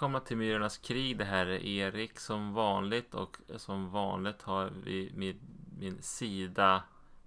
[0.00, 1.18] välkomna till Myrornas krig.
[1.18, 5.40] Det här är Erik som vanligt och som vanligt har vi min,
[5.78, 6.82] min sida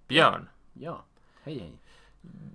[0.08, 0.48] Björn.
[0.72, 1.04] Ja,
[1.42, 1.78] hej hej.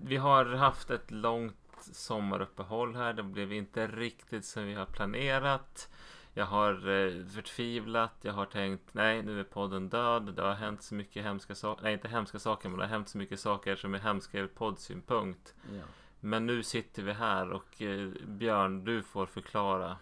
[0.03, 3.13] Vi har haft ett långt sommaruppehåll här.
[3.13, 5.89] Det blev inte riktigt som vi har planerat.
[6.33, 8.15] Jag har eh, förtvivlat.
[8.21, 10.33] Jag har tänkt nej, nu är podden död.
[10.35, 11.83] Det har hänt så mycket hemska saker.
[11.83, 14.47] Nej, inte hemska saker, men det har hänt så mycket saker som är hemska ur
[14.47, 15.53] poddsynpunkt.
[15.73, 15.83] Ja.
[16.19, 19.97] Men nu sitter vi här och eh, Björn, du får förklara.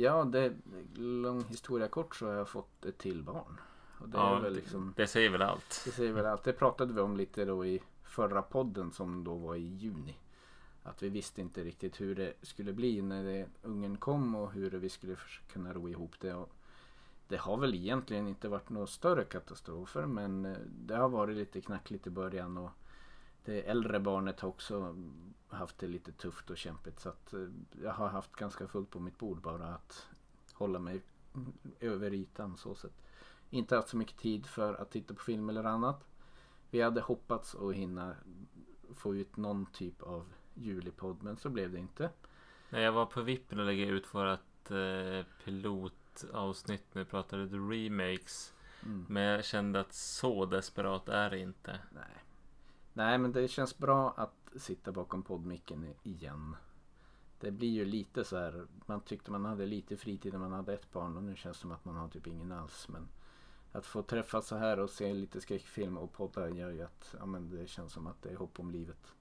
[0.00, 0.52] Ja, det
[0.94, 3.60] lång historia kort så har jag fått ett till barn.
[4.00, 5.82] Och det, Ja, väl liksom, Det säger väl allt.
[5.84, 6.42] det säger väl allt.
[6.44, 10.16] Det pratade vi om lite då i förra podden som då var i juni.
[10.82, 14.70] Att vi visste inte riktigt hur det skulle bli när det, ungen kom och hur
[14.70, 15.16] vi skulle
[15.52, 16.34] kunna ro ihop det.
[16.34, 16.52] Och
[17.28, 20.56] det har väl egentligen inte varit några större katastrofer men eh,
[20.86, 22.58] det har varit lite knackligt i början.
[22.58, 22.70] Och
[23.50, 24.96] det äldre barnet har också
[25.48, 27.46] haft det lite tufft och kämpigt så att eh,
[27.82, 30.06] jag har haft ganska fullt på mitt bord bara att
[30.52, 31.02] hålla mig
[31.80, 33.02] över ytan så sett.
[33.50, 36.08] Inte haft så mycket tid för att titta på film eller annat.
[36.70, 38.14] Vi hade hoppats att hinna
[38.94, 42.10] få ut någon typ av julipodd men så blev det inte.
[42.70, 47.56] Nej, jag var på vippen att lägga ut vårat eh, pilotavsnitt när vi pratade The
[47.56, 48.54] Remakes.
[48.82, 49.06] Mm.
[49.08, 51.78] Men jag kände att så desperat är det inte.
[51.90, 52.24] Nej.
[53.00, 56.56] Nej men det känns bra att sitta bakom poddmicken igen.
[57.40, 58.66] Det blir ju lite så här.
[58.86, 61.60] Man tyckte man hade lite fritid när man hade ett barn och nu känns det
[61.60, 62.88] som att man har typ ingen alls.
[62.88, 63.08] Men
[63.72, 67.26] att få träffas så här och se lite skräckfilm och podda gör ju att ja,
[67.26, 69.14] men det känns som att det är hopp om livet.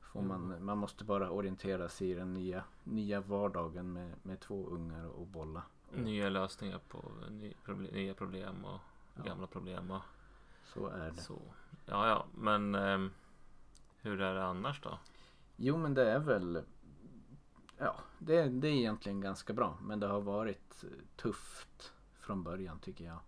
[0.00, 4.66] Får man, man måste bara orientera sig i den nya, nya vardagen med, med två
[4.66, 5.62] ungar och bolla.
[5.92, 7.54] Nya lösningar på ny,
[7.92, 8.80] nya problem och
[9.16, 9.22] Ja.
[9.22, 10.02] gamla problem och
[10.64, 11.20] så är det.
[11.22, 11.40] så.
[11.86, 13.10] Ja, ja, men ehm,
[14.02, 14.98] hur är det annars då?
[15.56, 16.62] Jo men det är väl
[17.78, 22.78] Ja det, det är egentligen ganska bra men det har varit eh, tufft från början
[22.78, 23.18] tycker jag.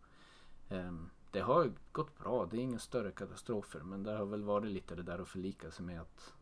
[0.68, 4.70] Ehm, Det har gått bra, det är inga större katastrofer men det har väl varit
[4.72, 6.34] lite det där att förlika sig med att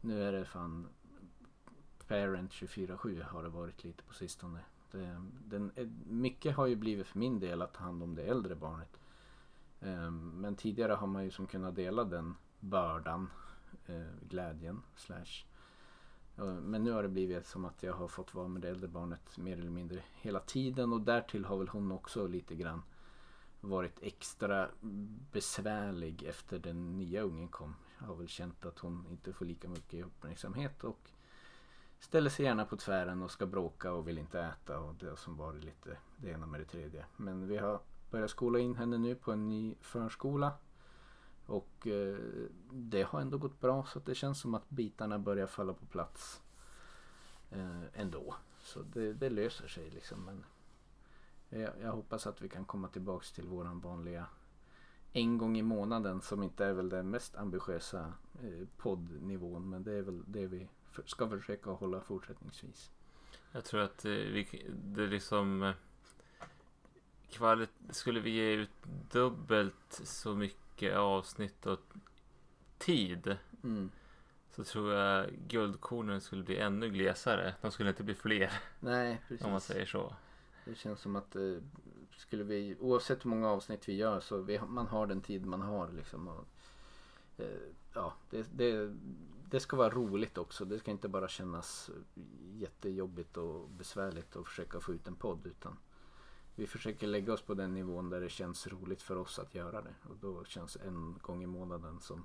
[0.00, 0.88] nu är det fan
[2.08, 4.58] Parent 24-7 har det varit lite på sistone.
[4.90, 8.22] Det, den, eh, mycket har ju blivit för min del att ta hand om det
[8.22, 8.98] äldre barnet.
[9.82, 13.30] Ehm, men tidigare har man ju som kunnat dela den bördan
[13.86, 15.44] eh, glädjen slash
[16.62, 19.38] men nu har det blivit som att jag har fått vara med det äldre barnet
[19.38, 22.82] mer eller mindre hela tiden och därtill har väl hon också lite grann
[23.60, 24.68] varit extra
[25.32, 27.74] besvärlig efter den nya ungen kom.
[27.98, 31.10] Jag har väl känt att hon inte får lika mycket uppmärksamhet och
[31.98, 35.36] ställer sig gärna på tvären och ska bråka och vill inte äta och det som
[35.36, 37.04] varit lite det ena med det tredje.
[37.16, 37.80] Men vi har
[38.12, 40.52] börjar skola in henne nu på en ny förskola
[41.46, 42.18] och eh,
[42.70, 45.86] det har ändå gått bra så att det känns som att bitarna börjar falla på
[45.86, 46.42] plats
[47.50, 48.34] eh, ändå.
[48.60, 50.24] Så det, det löser sig liksom.
[50.24, 50.44] Men
[51.60, 54.26] jag, jag hoppas att vi kan komma tillbaks till våran vanliga
[55.12, 58.12] en gång i månaden som inte är väl den mest ambitiösa
[58.42, 62.90] eh, poddnivån men det är väl det vi för, ska försöka hålla fortsättningsvis.
[63.52, 65.74] Jag tror att eh, vi, det liksom eh,
[67.90, 68.70] skulle vi ge ut
[69.10, 71.80] dubbelt så mycket avsnitt och
[72.78, 73.90] tid Mm.
[74.50, 77.54] så tror jag guldkornen skulle bli ännu glesare.
[77.60, 79.44] De skulle inte bli fler Nej, precis.
[79.44, 80.14] om man säger så.
[80.64, 81.56] Det känns som att eh,
[82.16, 85.62] skulle vi, oavsett hur många avsnitt vi gör så vi, man har den tid man
[85.62, 86.28] har liksom.
[86.28, 86.44] Och,
[87.36, 87.46] eh,
[87.94, 88.96] ja, det, det,
[89.50, 90.64] det ska vara roligt också.
[90.64, 91.90] Det ska inte bara kännas
[92.58, 95.76] jättejobbigt och besvärligt att försöka få ut en podd utan
[96.54, 99.82] vi försöker lägga oss på den nivån där det känns roligt för oss att göra
[99.82, 99.94] det.
[100.08, 102.24] Och då känns en gång i månaden som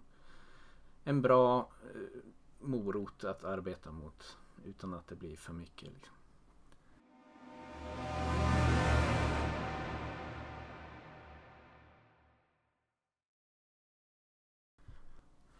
[1.03, 2.21] en bra eh,
[2.59, 5.93] morot att arbeta mot utan att det blir för mycket.
[5.93, 6.13] Liksom.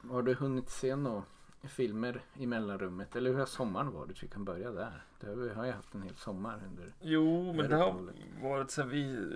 [0.10, 1.37] Har du hunnit se något
[1.68, 3.16] filmer i mellanrummet?
[3.16, 4.24] Eller hur har sommaren varit?
[4.24, 5.04] Vi kan börja där.
[5.20, 6.94] Det har vi har ju haft en hel sommar under.
[7.02, 8.12] Jo, men det har
[8.42, 9.28] varit sen vi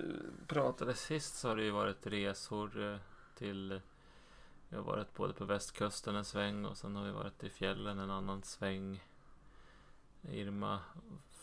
[0.48, 2.98] pratade sist så har det ju varit resor eh,
[3.36, 3.82] till
[4.70, 8.00] vi har varit både på västkusten en sväng och sen har vi varit i fjällen
[8.00, 9.04] en annan sväng.
[10.22, 10.80] Irma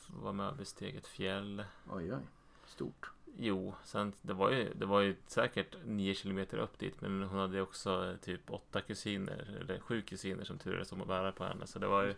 [0.09, 1.65] var med och besteg ett fjäll.
[1.91, 2.23] Oj, oj.
[2.67, 3.11] Stort.
[3.41, 7.39] Jo, sen det var ju, det var ju säkert nio kilometer upp dit men hon
[7.41, 11.45] hade också eh, typ åtta kusiner eller sju kusiner som turades om att bära på
[11.45, 12.15] henne så det var ju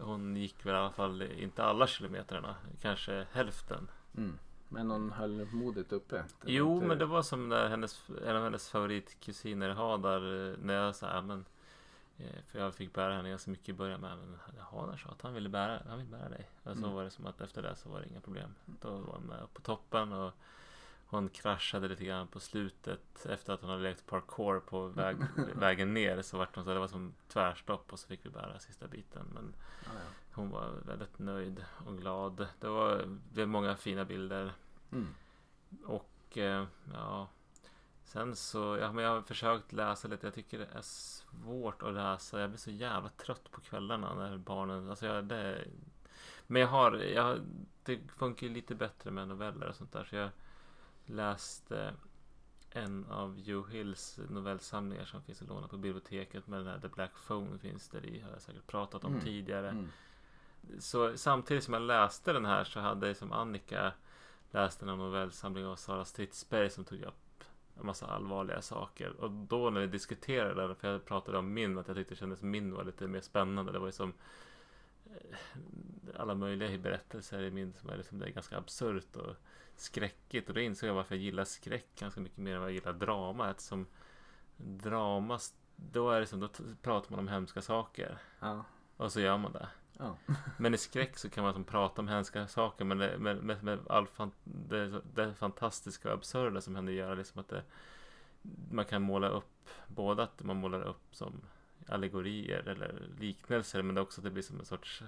[0.00, 3.90] hon gick väl i alla fall inte alla kilometrarna, kanske hälften.
[4.16, 4.38] Mm.
[4.68, 6.24] Men hon höll modet uppe.
[6.44, 10.74] Jo, inte- men det var som när hennes, en av hennes favoritkusiner Hadar, eh, när
[10.74, 11.44] jag sa, "Ja, men
[12.46, 14.16] För jag fick bära henne ganska mycket i början med.
[14.18, 16.48] Men jaha, han sa att han ville bära, han vill bära dig.
[16.62, 16.92] Och så Mm.
[16.92, 18.54] var det som att efter det så var det inga problem.
[18.66, 20.32] Då var hon med upp på toppen och
[21.06, 25.16] hon kraschade lite grann på slutet efter att hon hade lekt parkour på väg,
[25.54, 26.22] vägen ner.
[26.22, 29.26] Så vart hon så det var som tvärstopp och så fick vi bära sista biten.
[29.34, 30.00] Men Ja, ja.
[30.32, 32.46] hon var väldigt nöjd och glad.
[32.60, 34.52] Det var, det var många fina bilder.
[34.92, 35.14] Mm.
[35.86, 37.28] Och eh, ja
[38.12, 40.26] Sen så, ja men jag har försökt läsa lite.
[40.26, 42.40] Jag tycker det är svårt att läsa.
[42.40, 45.64] Jag blir så jävla trött på kvällarna när barnen, alltså jag, det
[46.46, 47.38] Men jag har, jag,
[47.82, 50.04] det funkar ju lite bättre med noveller och sånt där.
[50.04, 50.30] Så jag
[51.04, 51.94] läste
[52.70, 56.46] en av Joe Hills novellsamlingar som finns att låna på biblioteket.
[56.46, 58.20] Med den här The Black Phone finns där i.
[58.20, 59.24] Har jag säkert pratat om Mm.
[59.24, 59.68] tidigare.
[59.68, 59.88] Mm.
[60.78, 63.92] Så samtidigt som jag läste den här så hade som Annika
[64.50, 67.14] läst en novellsamling av Sara Stridsberg som tog upp
[67.80, 69.10] en massa allvarliga saker.
[69.20, 72.18] Och då när vi diskuterade den, för jag pratade om min, att jag tyckte det
[72.18, 73.72] kändes min var lite mer spännande.
[73.72, 74.12] Det var ju som
[75.06, 75.36] eh,
[76.16, 79.36] alla möjliga berättelser i min som är, liksom, det är ganska absurt och
[79.76, 80.48] skräckigt.
[80.48, 82.92] Och då insåg jag varför jag gillar skräck ganska mycket mer än vad jag gillar
[82.92, 83.50] drama.
[83.50, 83.86] Eftersom
[84.56, 85.38] drama,
[85.76, 86.48] då är det som, då
[86.82, 88.18] pratar man om hemska saker.
[88.40, 88.64] Ja.
[88.96, 89.68] Och så gör man det.
[90.00, 90.16] Ja.
[90.58, 93.64] Men i skräck så kan man som prata om hemska saker men det, med, med,
[93.64, 97.62] med all fan, det, det fantastiska och absurda som händer gör liksom att det,
[98.70, 101.40] man kan måla upp både att man målar upp som
[101.86, 105.02] allegorier eller liknelser men också att det blir som en sorts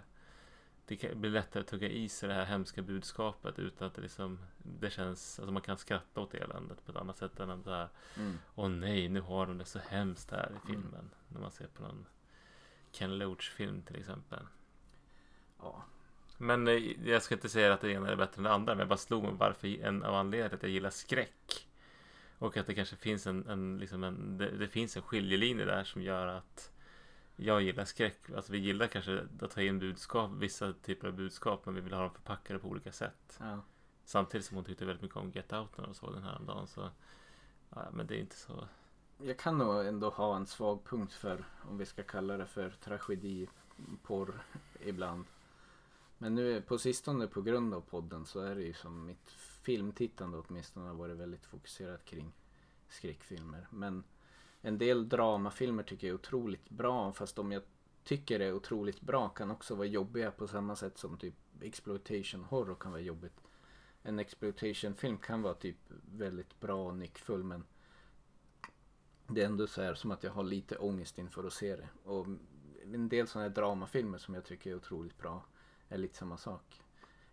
[0.87, 4.03] det kan, blir lättare att tugga i sig det här hemska budskapet utan att det
[4.03, 7.65] liksom det känns, alltså man kan skratta åt eländet på ett annat sätt än att
[7.65, 8.39] så här, Mm.
[8.55, 11.11] Åh nej, nu har de det så hemskt här i filmen.
[11.29, 12.07] När man ser på någon
[12.91, 14.47] Ken Loach-film till exempel.
[15.63, 15.85] Ja.
[16.39, 18.75] Men eh, jag ska inte säga att det ena är bättre än det andra.
[18.75, 21.69] Men jag bara slog mig varför en av anledningarna att jag gillar skräck.
[22.39, 25.85] Och att det kanske finns en, en, liksom en det, det finns en skiljelinje där
[25.85, 26.71] som gör att
[27.37, 28.31] jag gillar skräck.
[28.37, 31.93] Alltså vi gillar kanske att ta in budskap, vissa typer av budskap, men vi vill
[31.93, 33.39] ha dem förpackade på olika sätt.
[33.41, 33.61] ja.
[34.05, 36.47] Samtidigt som hon tyckte väldigt mycket om Get Out när hon såg den här om
[36.47, 36.67] dagen.
[36.67, 36.91] Så,
[37.71, 38.69] ja, men det är inte så.
[39.19, 42.71] Jag kan nog ändå ha en svag punkt för, om vi ska kalla det för
[42.71, 44.43] tragediporr
[44.81, 45.25] ibland.
[46.23, 49.31] Men nu på sistone på grund av podden så är det ju som mitt
[49.63, 52.33] filmtittande åtminstone har varit väldigt fokuserat kring
[52.89, 53.67] skräckfilmer.
[53.71, 54.05] Men
[54.61, 57.63] en del dramafilmer tycker jag är otroligt bra fast de jag
[58.05, 62.75] tycker är otroligt bra kan också vara jobbiga på samma sätt som typ exploitation horror
[62.75, 63.41] kan vara jobbigt.
[64.03, 65.79] En exploitation film kan vara typ
[66.13, 67.65] väldigt bra och nyckfull men
[69.27, 71.89] det är ändå så här som att jag har lite ångest inför att se det.
[72.05, 72.27] Och
[72.93, 75.43] en del sådana här dramafilmer som jag tycker är otroligt bra
[75.93, 76.83] är lite samma sak.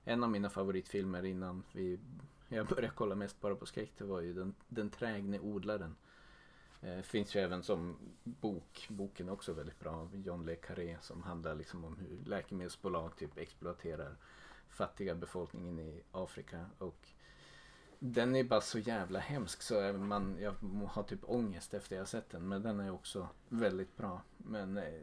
[0.04, 2.00] En av mina favoritfilmer innan vi,
[2.50, 5.96] jag började kolla mest bara på skräck det var ju Den, den trägne odlaren.
[6.82, 8.88] Eh, finns ju även som bok.
[8.90, 13.16] Boken är också väldigt bra av John Le Carré som handlar liksom om hur läkemedelsbolag
[13.16, 14.16] typ exploaterar
[14.70, 16.66] fattiga befolkningen i Afrika.
[16.78, 17.08] Och
[18.00, 20.54] den är bara så jävla hemsk så är man, jag
[20.88, 22.48] har typ ångest efter jag sett den.
[22.48, 24.22] Men den är också väldigt bra.
[24.38, 25.02] Men eh,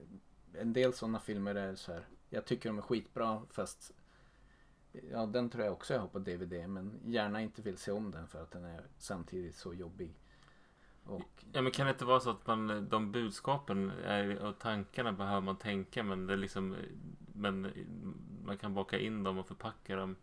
[0.54, 2.06] en del sådana filmer är så här.
[2.36, 3.92] Jag tycker de är skitbra fast
[5.10, 8.10] Ja den tror jag också jag har på DVD men gärna inte vill se om
[8.10, 10.14] den för att den är samtidigt så jobbig.
[11.04, 15.12] Och Ja men kan det inte vara så att man, de budskapen är, och tankarna
[15.12, 16.76] behöver man tänka men det är liksom
[17.34, 17.72] Men
[18.44, 20.16] man kan baka in dem och förpacka dem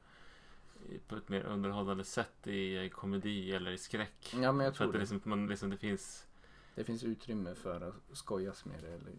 [1.08, 4.36] på ett mer underhållande sätt i komedi eller i skräck.
[4.41, 5.00] ja men jag För tror att det, det.
[5.00, 6.27] liksom, man, liksom, det finns
[6.75, 8.88] Det finns utrymme för att skojas med det.
[8.93, 9.13] Eller,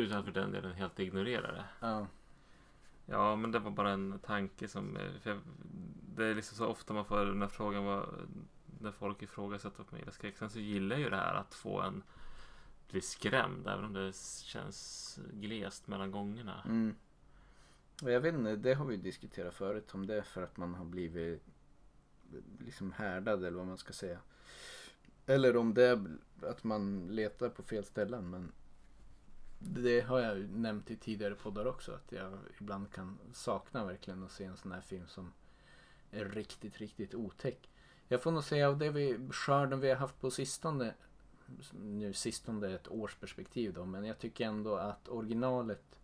[0.00, 1.64] utan för den delen helt ignorera det.
[1.80, 2.06] Ja.
[3.06, 5.40] Ja men det var bara en tanke som eh, jag,
[6.16, 8.08] Det är liksom så ofta man får den här frågan vad,
[8.80, 10.36] När folk ifrågasätter varför man gillar skräck.
[10.36, 12.02] Sen så gillar jag ju det här att få en
[12.88, 16.62] Bli skrämd även om det känns glest mellan gångerna.
[16.64, 16.94] Mm.
[18.02, 20.74] Och jag vet inte, det har vi diskuterat förut om det är för att man
[20.74, 21.42] har blivit
[22.58, 24.18] liksom härdad eller vad man ska säga.
[25.26, 26.04] Eller om det är
[26.42, 28.30] att man letar på fel ställen.
[28.30, 28.52] Men
[29.58, 31.92] det har jag ju nämnt i tidigare poddar också.
[31.92, 35.32] Att jag ibland kan sakna verkligen att se en sån här film som
[36.10, 37.70] är riktigt, riktigt otäck.
[38.08, 40.94] Jag får nog säga av det vi, skörden vi har haft på sistone.
[41.82, 43.84] Nu sistone är ett årsperspektiv då.
[43.84, 46.00] Men jag tycker ändå att originalet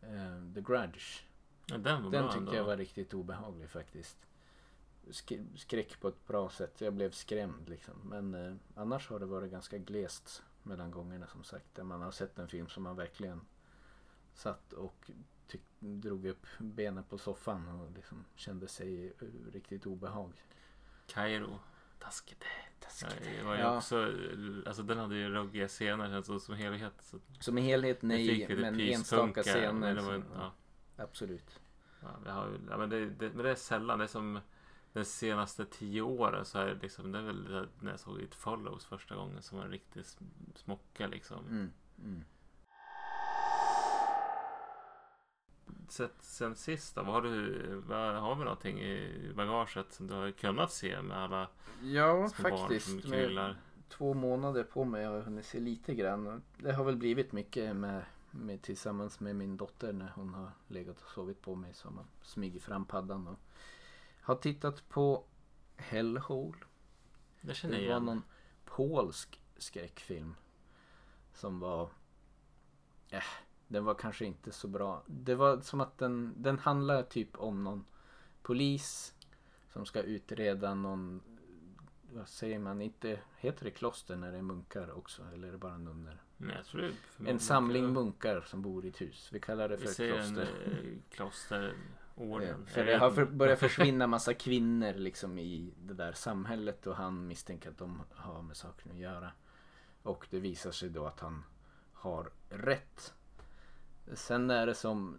[0.00, 1.24] eh, The Grudge.
[1.66, 2.54] Ja, den Den ändå.
[2.54, 4.16] jag var riktigt obehaglig faktiskt.
[5.10, 6.80] Sk- skräck på ett bra sätt.
[6.80, 7.94] Jag blev skrämd liksom.
[8.04, 11.74] Men eh, annars har det varit ganska glest mellan gångerna som sagt.
[11.74, 13.40] Där man har sett en film som man verkligen
[14.34, 15.10] satt och
[15.48, 19.12] tyck- drog upp benen på soffan och liksom kände sig i
[19.52, 20.32] riktigt obehag.
[21.06, 21.58] Kairo.
[21.98, 22.44] taskigt.
[22.80, 23.16] Taskigt.
[23.26, 23.76] Ja, det var ju Ja.
[23.76, 24.12] också,
[24.66, 26.94] alltså den hade ju ruggiga scener känns det som helhet.
[27.00, 29.72] Så Som helhet det nej, men enstaka scener.
[29.72, 30.52] Men det var, ja,
[30.96, 31.60] Absolut.
[32.02, 33.98] ja, vi har, ja, men, det, det, men det är sällan.
[33.98, 34.40] Det är som
[34.94, 38.34] de senaste tio åren så är det liksom, det är väl när jag såg It
[38.34, 41.46] Follows första gången som en riktig sm- smocka liksom.
[41.46, 41.70] Mm.
[42.04, 42.24] Mm.
[45.88, 50.14] Sett sen sist då, vad har du, vad, har vi någonting i bagaget som du
[50.14, 51.48] har kunnat se med alla
[51.82, 53.02] Ja, små barn som faktiskt.
[53.04, 53.56] Kryllar?
[53.88, 56.42] två månader på mig har jag hunnit se lite grann.
[56.58, 61.02] Det har väl blivit mycket med, med tillsammans med min dotter när hon har legat
[61.02, 63.38] och sovit på mig så man smugit fram paddan och
[64.24, 65.24] har tittat på
[65.76, 66.58] Hellhole.
[67.40, 68.04] Det känner jag Det var igen.
[68.04, 68.22] någon
[68.64, 70.34] polsk skräckfilm
[71.34, 71.90] som var
[73.10, 73.22] äh,
[73.68, 75.02] den var kanske inte så bra.
[75.06, 77.84] Det var som att den, den handlar typ om någon
[78.42, 79.14] polis
[79.72, 81.22] som ska utreda någon
[82.12, 85.58] vad säger man inte heter det kloster när det är munkar också eller är det
[85.58, 86.18] bara nunnor?
[86.36, 89.28] Nej, jag tror det är för En samling munkar som bor i ett hus.
[89.32, 91.68] Vi kallar det Vi för ett säger en kloster.
[91.68, 91.74] eh.
[92.16, 96.86] Eh, För Jag det har för, börjat försvinna massa kvinnor liksom i det där samhället
[96.86, 99.32] och han misstänker att de har med saken att göra.
[100.02, 101.44] Och det visar sig då att han
[101.92, 103.14] har rätt.
[104.14, 105.16] Sen är det som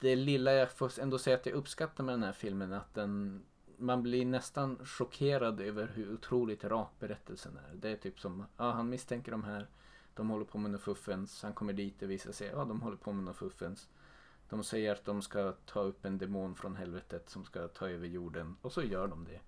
[0.00, 3.42] det lilla jag får ändå säga att jag uppskattar med den här filmen att den
[3.78, 7.74] man blir nästan chockerad över hur otroligt rak berättelsen är.
[7.74, 9.68] Det är typ som, ja han misstänker de här,
[10.14, 12.96] de håller på med något fuffens, han kommer dit och visar sig, ja de håller
[12.96, 13.88] på med något fuffens.
[14.50, 18.06] De säger att de ska ta upp en demon från helvetet som ska ta över
[18.06, 19.40] jorden och så gör de det.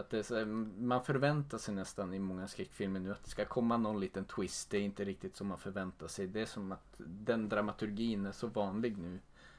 [0.00, 0.44] Att det här,
[0.80, 4.70] man förväntar sig nästan i många skräckfilmer nu att det ska komma någon liten twist.
[4.70, 6.26] Det är inte riktigt som man förväntar sig.
[6.26, 9.18] Det är som att den dramaturgin är så vanlig nu.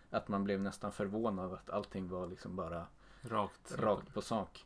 [0.09, 2.85] Att man blev nästan förvånad att allting var liksom bara
[3.21, 3.75] Rakt.
[3.79, 4.65] rakt på sak.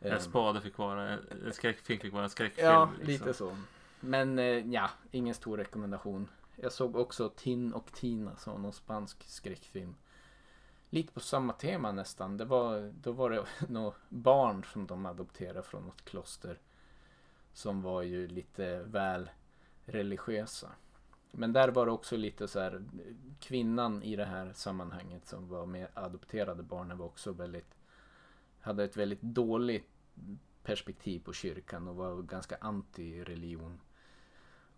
[0.00, 1.08] En Ehm, spade fick vara,
[1.44, 2.66] en skräckfilm fick vara en skräckfilm.
[2.68, 3.06] Ja, liksom.
[3.06, 3.56] lite så.
[4.00, 6.28] Men eh, ja, ingen stor rekommendation.
[6.60, 9.94] Jag såg också Tin och Tina som var någon spansk skräckfilm.
[10.90, 12.36] Lite på samma tema nästan.
[12.36, 16.58] Det var, då var det några barn som de adopterade från något kloster.
[17.52, 19.30] Som var ju lite väl
[19.84, 20.72] religiösa.
[21.30, 22.84] Men där var det också lite så här.
[23.40, 27.74] Kvinnan i det här sammanhanget som var med adopterade barnen var också väldigt.
[28.60, 29.90] Hade ett väldigt dåligt
[30.62, 33.78] perspektiv på kyrkan och var ganska anti-religion.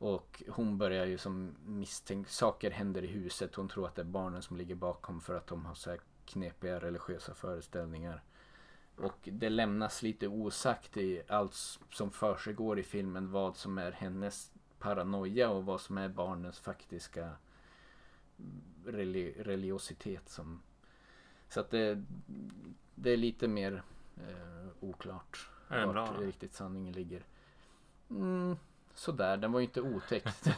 [0.00, 3.54] Och hon börjar ju som misstänka, saker händer i huset.
[3.54, 6.00] Hon tror att det är barnen som ligger bakom för att de har så här
[6.25, 8.23] knepiga religiösa föreställningar.
[8.97, 11.54] Och det lämnas lite osagt i allt
[11.90, 13.30] som försiggår i filmen.
[13.30, 17.30] Vad som är hennes paranoia och vad som är barnens faktiska
[18.87, 20.28] reli religiositet.
[20.28, 20.62] Som,
[21.49, 22.04] så att det,
[22.95, 23.83] det är lite mer
[24.16, 25.50] eh, oklart.
[25.69, 26.23] Är bra vart då?
[26.23, 27.23] riktigt sanningen ligger.
[28.11, 28.57] Mm,
[28.94, 30.49] sådär, den var ju inte otäckt.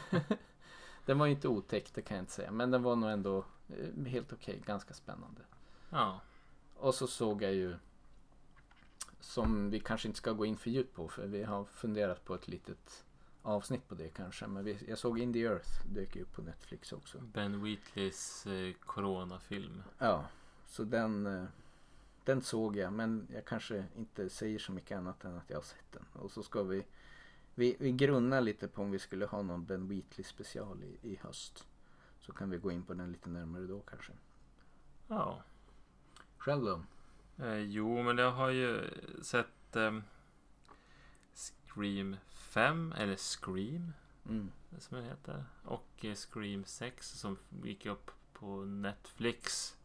[1.06, 2.50] den var ju inte otäckt, det kan jag inte säga.
[2.50, 5.40] Men den var nog ändå eh, helt okej, ganska spännande.
[5.90, 6.20] Ja.
[6.76, 7.76] Och så såg jag ju
[9.20, 12.34] som vi kanske inte ska gå in för djupt på för vi har funderat på
[12.34, 13.04] ett litet
[13.42, 14.46] avsnitt på det kanske.
[14.46, 17.18] Men vi, jag såg In the Earth dök ju upp på Netflix också.
[17.20, 19.82] Ben Wheatleys eh, coronafilm.
[19.98, 20.24] Ja,
[20.66, 21.44] så den, eh,
[22.24, 25.62] den såg jag men jag kanske inte säger så mycket annat än att jag har
[25.62, 26.06] sett den.
[26.12, 26.84] Och så ska vi,
[27.54, 31.16] vi, vi grunna lite på om vi skulle ha någon Ben Wheatley special i, i
[31.22, 31.66] höst.
[32.20, 34.12] Så kan vi gå in på den lite närmare då kanske.
[35.08, 35.42] Ja.
[36.38, 36.82] Själv då?
[37.44, 38.90] Eh, jo, men jag har ju
[39.22, 39.98] sett eh,
[41.34, 43.92] Scream 5, eller Scream
[44.28, 44.50] Mm.
[44.78, 45.44] som det heter.
[45.64, 49.76] Och eh, Scream 6 som gick upp på Netflix.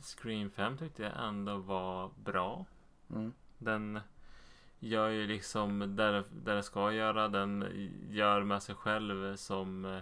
[0.00, 2.64] Scream 5 tyckte jag ändå var bra.
[3.10, 3.32] Mm.
[3.58, 4.00] Den
[4.80, 7.28] gör ju liksom där, där den ska göra.
[7.28, 7.64] Den
[8.10, 10.00] gör med sig själv som eh,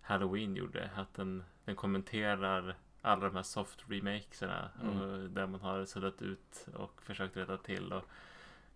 [0.00, 0.90] Halloween gjorde.
[0.96, 4.70] Att den, den kommenterar alla de här soft remakesarna.
[4.82, 5.34] Mm.
[5.34, 7.92] Där man har suddat ut och försökt rätta till.
[7.92, 8.04] Och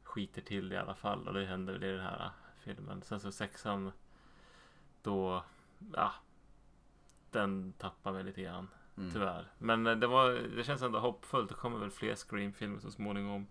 [0.02, 1.28] skiter till i alla fall.
[1.28, 3.02] Och det händer väl i den här filmen.
[3.02, 3.92] Sen så sexan.
[5.02, 5.44] Då.
[5.94, 6.12] Ja.
[7.30, 8.68] Den tappar mig lite grann.
[8.96, 9.12] Mm.
[9.12, 9.46] Tyvärr.
[9.58, 11.48] Men eh, det, var, det känns ändå hoppfullt.
[11.48, 13.46] Det kommer väl fler Scream-filmer så småningom.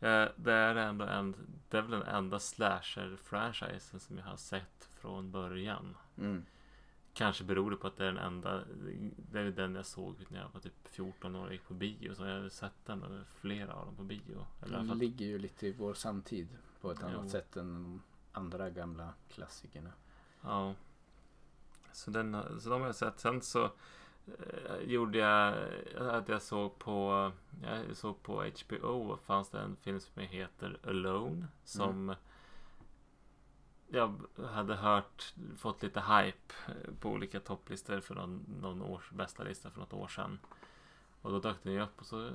[0.00, 1.36] Eh, det är ändå en,
[1.68, 5.96] det är väl den enda slasher-franchisen som jag har sett från början.
[6.18, 6.44] Mm.
[7.12, 8.64] Kanske beror det på att det är den enda,
[9.30, 12.14] det är den jag såg när jag var typ 14 år och gick på bio.
[12.14, 14.46] Så jag har sett den, flera av dem på bio.
[14.62, 16.48] Eller Den ligger ju lite i vår samtid
[16.80, 17.06] på ett Jo.
[17.08, 18.02] annat sätt än de
[18.32, 19.90] andra gamla klassikerna.
[20.42, 20.74] ja.
[21.92, 23.20] Så, den, så de har jag sett.
[23.20, 23.70] Sen så
[24.82, 25.54] gjorde jag
[25.98, 31.46] att jag såg på jag såg på HBO fanns det en film som heter Alone
[31.64, 32.14] som
[33.92, 34.20] jag
[34.52, 36.54] hade hört fått lite hype
[37.00, 40.38] på olika topplistor för någon, någon års bästa lista för något år sedan.
[41.22, 42.30] Och då dök den ju upp och så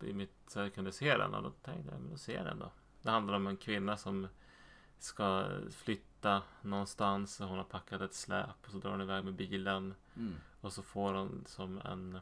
[0.00, 2.46] i mitt så jag kunde se den och då tänkte jag men då ser jag
[2.46, 2.70] den då.
[3.02, 4.28] Det handlar om en kvinna som
[4.98, 9.34] ska flytta någonstans och hon har packat ett släp och så drar hon iväg med
[9.34, 9.94] bilen.
[10.16, 10.34] Mm.
[10.62, 12.18] Och så får hon som en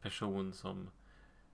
[0.00, 0.90] person som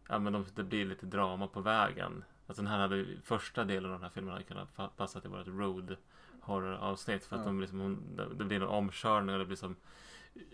[0.08, 2.24] Ja men de, det blir lite drama på vägen.
[2.46, 5.30] Alltså den här hade första delen av den här filmen hade kunnat pa- passa till
[5.30, 5.96] vårt road
[6.40, 7.24] horror avsnitt.
[7.24, 7.46] För att Ja.
[7.46, 9.76] de liksom, hon, det, det blir en omkörning och det blir som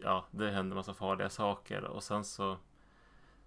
[0.03, 2.57] Ja det händer massa farliga saker och sen så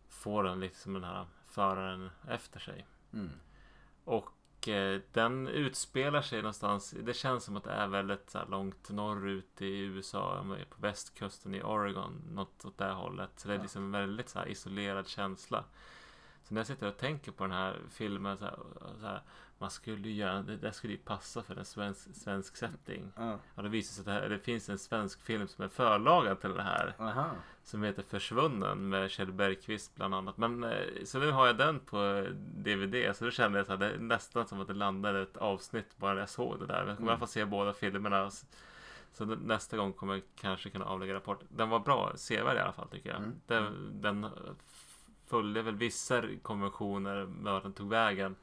[0.08, 2.86] Får den liksom den här föraren efter sig.
[3.14, 3.30] Mm.
[4.06, 4.30] Och
[4.68, 6.96] eh, den utspelar sig någonstans.
[7.00, 10.46] Det känns som att det är väldigt så här, långt norrut i USA.
[10.70, 12.22] På västkusten i Oregon.
[12.32, 13.30] Något åt det hållet.
[13.36, 15.64] Så det är liksom en väldigt så här, isolerad känsla.
[16.44, 18.38] Så när jag sitter och tänker på den här filmen.
[18.38, 18.60] Så här,
[19.00, 19.22] så här,
[19.64, 23.12] man skulle göra, det där skulle ju passa för en svensk, svensk setting.
[23.16, 23.40] Ja.
[23.56, 26.42] Ja, det visar sig att det, här, det finns en svensk film som är förlagad
[26.42, 26.94] till det här.
[27.00, 27.30] Aha.
[27.64, 30.38] Som heter Försvunnen med Kjell Bergqvist bland annat.
[30.38, 33.16] Men eh, så nu har jag den på DVD.
[33.16, 36.14] Så då kände jag här, det är nästan som att det landade ett avsnitt bara
[36.14, 36.80] när jag såg det där.
[36.80, 38.32] Men jag kommer i alla fall se båda filmerna.
[39.14, 41.40] Så nästa gång kommer jag kanske kunna avlägga rapport.
[41.50, 43.18] Den var bra, sevärd i alla fall tycker jag.
[43.18, 43.42] Mm.
[43.48, 44.28] Den, den
[45.28, 48.36] följde väl vissa konventioner med vart den tog vägen.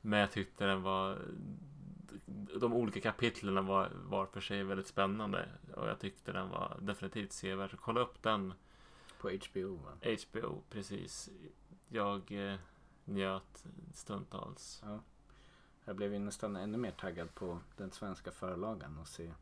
[0.00, 1.18] Men jag tyckte den var
[2.60, 5.48] de olika kapitlen var var för sig väldigt spännande.
[5.76, 7.70] Och jag tyckte den var definitivt sevärd.
[7.70, 8.54] Så kolla upp den.
[9.20, 9.90] På HBO va?
[10.02, 11.30] HBO, precis.
[11.88, 12.58] Jag eh,
[13.04, 13.64] njöt
[13.94, 14.82] stundtals.
[14.84, 15.00] Ja.
[15.84, 19.32] Jag blev ju nästan ännu mer taggad på den svenska förlagan och se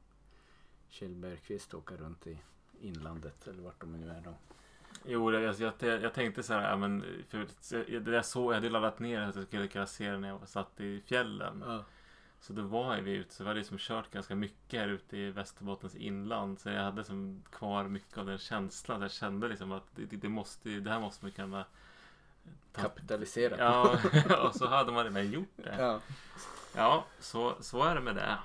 [0.88, 2.38] Kjell Bergqvist åka runt i
[2.80, 4.34] inlandet eller vart de nu är då.
[5.04, 7.46] Jo, jag, jag, jag, tänkte så här, men för
[8.00, 10.48] det jag såg, jag hade laddat ner att jag skulle kunna se den när jag
[10.48, 11.64] satt i fjällen.
[11.66, 11.84] Ja.
[12.40, 15.30] Så då var vi ute, så vi hade liksom kört ganska mycket här ute i
[15.30, 16.60] Västerbottens inland.
[16.60, 19.02] Så jag hade som kvar mycket av den känslan.
[19.02, 21.64] Jag kände liksom att det, det, det måste, det här måste man kunna
[22.72, 23.56] ta- Kapitalisera.
[23.58, 23.98] Ja,
[24.48, 25.76] och så hade man redan gjort det.
[25.78, 26.00] ja.
[26.76, 28.38] Ja, så, så är det med det.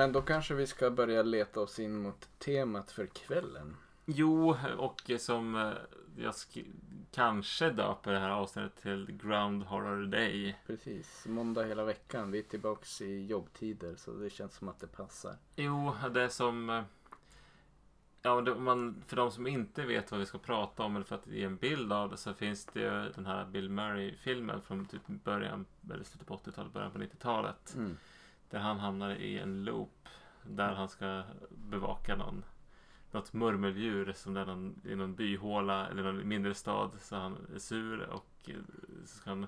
[0.00, 3.76] Men då kanske vi ska börja leta oss in mot temat för kvällen.
[4.06, 5.72] Jo, och som eh,
[6.16, 6.72] jag sk-
[7.12, 10.58] kanske döper det här avsnittet till Ground Horror Day.
[10.66, 12.30] Precis, måndag hela veckan.
[12.30, 15.36] Vi är tillbaks i jobbtider så det känns som att det passar.
[15.56, 16.70] Jo, det är som...
[16.70, 16.82] eh,
[18.22, 21.26] Ja, man, för de som inte vet vad vi ska prata om eller för att
[21.26, 25.06] ge en bild av det så finns det ju den här Bill Murray-filmen från typ
[25.06, 27.74] början, eller slutet på 80-talet, början på 90-talet.
[27.76, 27.96] Mm.
[28.50, 30.08] Där han hamnar i en loop
[30.42, 32.44] där han ska bevaka någon
[33.12, 37.58] något murmeldjur som är någon, i någon byhåla eller någon mindre stad så han är
[37.58, 38.54] sur och eh,
[39.06, 39.46] så ska han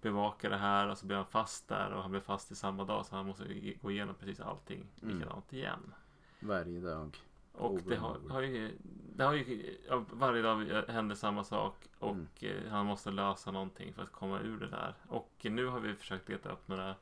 [0.00, 2.84] bevaka det här och så blir han fast där och han blir fast i samma
[2.84, 5.18] dag så han måste gå igenom precis allting Mm.
[5.18, 5.94] likadant igen.
[6.40, 7.16] Varje dag.
[7.52, 8.78] Och det har, har ju,
[9.16, 9.76] det har ju
[10.12, 12.26] varje dag händer samma sak och Mm.
[12.40, 14.94] eh, han måste lösa någonting för att komma ur det där.
[15.08, 16.94] Och nu har vi försökt leta upp några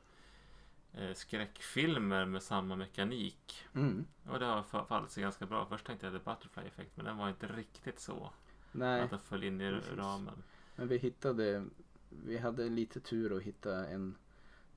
[1.13, 3.65] skräckfilmer med samma mekanik.
[3.75, 4.05] Mm.
[4.29, 5.65] Och det har fa- fallit sig ganska bra.
[5.65, 8.33] Först tänkte jag The Butterfly Effect men den var inte riktigt så.
[8.71, 9.91] Nej, Att den föll in i precis.
[9.93, 10.43] ramen.
[10.75, 11.65] men vi hittade,
[12.09, 14.15] vi hade lite tur att hitta en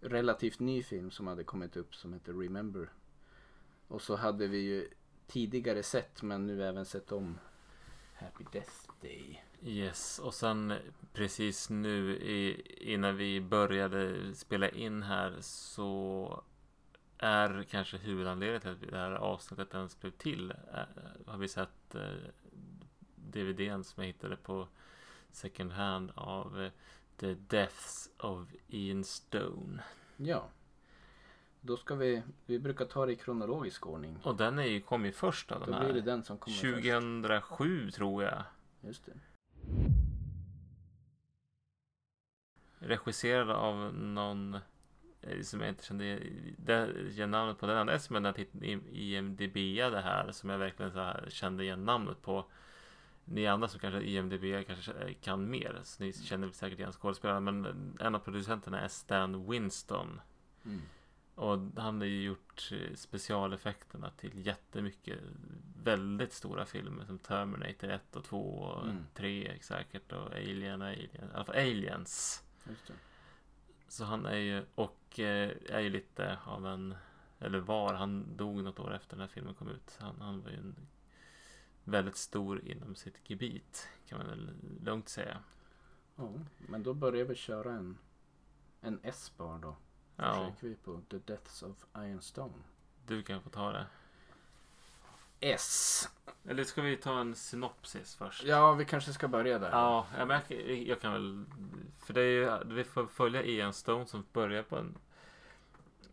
[0.01, 2.89] relativt ny film som hade kommit upp som heter Remember.
[3.89, 4.89] Och så hade vi ju
[5.27, 7.39] tidigare sett men nu även sett om
[8.15, 9.45] Happy Death Day.
[9.63, 10.75] Yes, och sen
[11.13, 16.43] precis nu i, innan vi började spela in här så
[17.19, 20.51] är kanske huvudanledningen till att det här avsnittet ens blev till.
[20.51, 20.83] eh,
[21.27, 22.01] har vi sett eh,
[23.15, 24.69] DVDn som jag hittade på
[25.33, 26.71] second hand av eh,
[27.17, 29.83] The Deaths of Ian Stone.
[30.17, 30.49] Ja.
[31.61, 34.19] Då ska vi, vi brukar ta det i kronologisk ordning.
[34.23, 36.07] Och den är ju, kom ju först av Då de blir det här.
[36.07, 36.75] den som kommer först.
[36.75, 38.43] 2007 tror jag.
[38.81, 39.13] Just det.
[42.79, 44.55] Regisserad av någon
[45.23, 47.67] eh, som jag inte kände igen namnet på.
[47.67, 49.55] Den enda som jag i IMDB
[49.91, 52.45] det här som jag verkligen så här kände igen namnet på.
[53.25, 55.81] Ni andra som kanske IMDB kanske kan mer.
[55.83, 57.45] Så ni känner säkert igen skådespelaren.
[57.45, 60.21] Men en av producenterna är Stan Winston.
[60.65, 60.81] Mm.
[61.41, 65.19] Och han har ju gjort eh, specialeffekterna till jättemycket
[65.83, 69.07] väldigt stora filmer som Terminator 1 och 2 och Mm.
[69.15, 71.31] 3 säkert och Alien och Alien.
[71.31, 72.43] I alla fall Aliens.
[73.89, 76.95] Så han är ju och eh, är ju lite av en
[77.39, 79.97] eller var, han dog något år efter den här filmen kom ut.
[80.01, 80.77] Han, han var ju en
[81.85, 84.51] väldigt stor inom sitt gebit kan man väl
[84.85, 85.39] lugnt säga.
[86.17, 87.99] Ja, men då börjar vi köra en,
[88.81, 89.77] en S-bar då.
[90.21, 92.53] Ja, Försöker vi på The Deaths of Iron Stone.
[93.07, 93.87] du kan få ta det.
[95.41, 96.09] S.
[96.49, 98.45] Eller ska vi ta en synopsis först?
[98.45, 99.71] Ja, vi kanske ska börja där.
[99.71, 101.45] Ja, jag, märker, jag kan väl...
[101.99, 102.25] För det är
[102.65, 104.99] ju, vi får följa Ian Stone som börjar på en,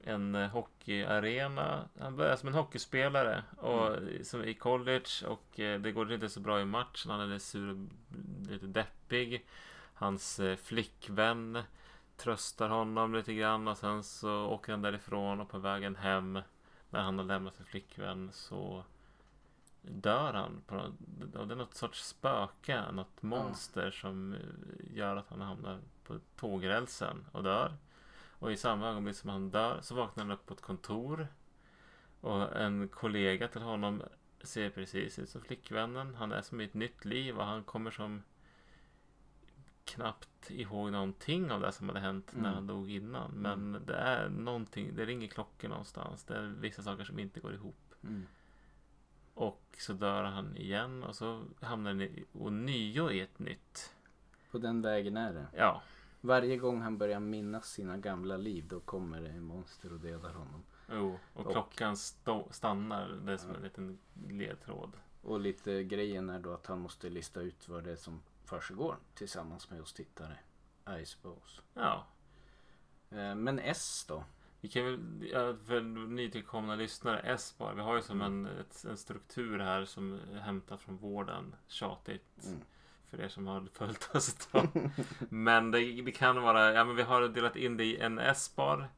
[0.04, 1.90] en eh, hockeyarena.
[2.00, 6.40] Han börjar som en hockeyspelare och, som i college och eh, det går inte så
[6.40, 7.12] bra i matchen.
[7.12, 7.78] Han är lite sur och
[8.50, 9.46] lite deppig.
[9.94, 11.64] Hans eh, flickvän
[12.18, 16.40] tröstar honom lite grann och sen så åker han därifrån och på vägen hem
[16.90, 18.84] när han har lämnat sin flickvän så
[19.82, 20.62] dör han.
[20.68, 24.40] På, något- det är något sorts spöke, något monster som eh,
[24.98, 27.74] gör att han hamnar på tågrälsen och dör.
[28.40, 31.28] Och i samma ögonblick som han dör så vaknar han upp på ett kontor.
[32.22, 34.02] Och en kollega till honom
[34.42, 36.16] ser precis ut som flickvännen.
[36.16, 38.24] Han är som i ett nytt liv och han kommer som
[39.88, 42.54] knappt ihåg någonting av det som hade hänt när Mm.
[42.54, 43.32] han dog innan.
[43.32, 46.24] Men det är någonting, det ringer klockor någonstans.
[46.24, 47.94] Det är vissa saker som inte går ihop.
[48.04, 48.26] Mm.
[49.34, 53.94] Och så dör han igen och så hamnar han ånyo i ett nytt.
[54.52, 55.48] På den vägen är det.
[55.56, 55.82] Ja,
[56.22, 60.34] Varje gång han börjar minnas sina gamla liv då kommer det en monster och dödar
[60.34, 60.64] honom.
[60.92, 61.20] jo.
[61.34, 63.08] Och, Och- klockan stå, stannar.
[63.26, 63.56] Det är som Ja.
[63.58, 63.98] en liten
[64.30, 64.92] ledtråd.
[65.22, 68.98] Och lite grejen är då att han måste lista ut vad det är som försiggår
[69.16, 70.38] tillsammans med oss tittare.
[71.02, 71.62] I suppose.
[71.74, 72.06] Ja.
[73.10, 74.24] Eh, Men S då?
[74.62, 77.74] Vi kan väl, för nytillkomna lyssnare, S-bar.
[77.74, 78.46] Vi har ju som Mm.
[78.46, 81.56] en, ett, en struktur här som är hämtat från vården.
[81.68, 82.46] Tjatigt.
[82.46, 82.60] Mm.
[83.10, 84.92] För er som har följt oss ett tag.
[85.30, 88.90] Men det, det kan vara, ja men vi har delat in det i en S-bar.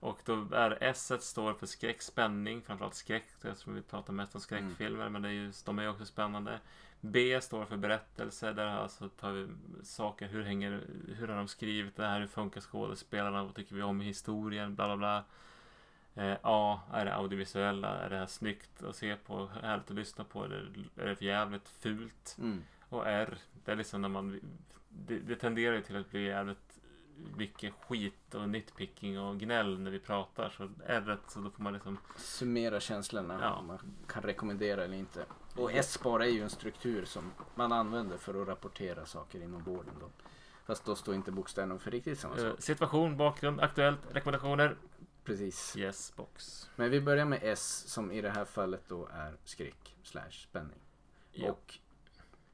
[0.00, 3.24] Och då är S står för skräck, spänning, framförallt skräck.
[3.42, 6.60] Eftersom vi pratar mest om skräckfilmer, men det är ju, de är ju också spännande.
[7.04, 9.48] B står för berättelse, där alltså tar vi
[9.82, 10.86] saker, hur hänger,
[11.16, 14.74] hur har de skrivit det här, hur funkar skådespelarna, vad tycker vi om i historien,
[14.74, 15.24] bla bla bla.
[16.14, 20.24] Eh, A är det audiovisuella, är det här snyggt att se på, härligt att lyssna
[20.24, 22.36] på, eller är det för jävligt fult?
[22.38, 22.62] Mm.
[22.88, 24.40] Och R, det är liksom när man...
[24.88, 26.80] Det, det tenderar ju till att bli jävligt
[27.36, 30.50] mycket skit och nitpicking och gnäll när vi pratar.
[30.50, 31.98] Så R, så då får man liksom...
[32.16, 33.38] Summera känslorna.
[33.40, 33.54] Ja.
[33.54, 35.24] Om man kan rekommendera eller inte.
[35.56, 39.94] Och S-bar är ju en struktur som man använder för att rapportera saker inom vården.
[40.00, 40.10] Då.
[40.64, 42.62] Fast då står inte bokstäverna för riktigt samma Eh, sak.
[42.62, 44.76] situation, bakgrund, aktuellt, rekommendationer.
[45.24, 45.76] Precis.
[45.76, 46.68] Yes, box.
[46.76, 50.78] Men vi börjar med S som i det här fallet då är skräck slash spänning.
[51.32, 51.50] Ja.
[51.50, 51.78] Och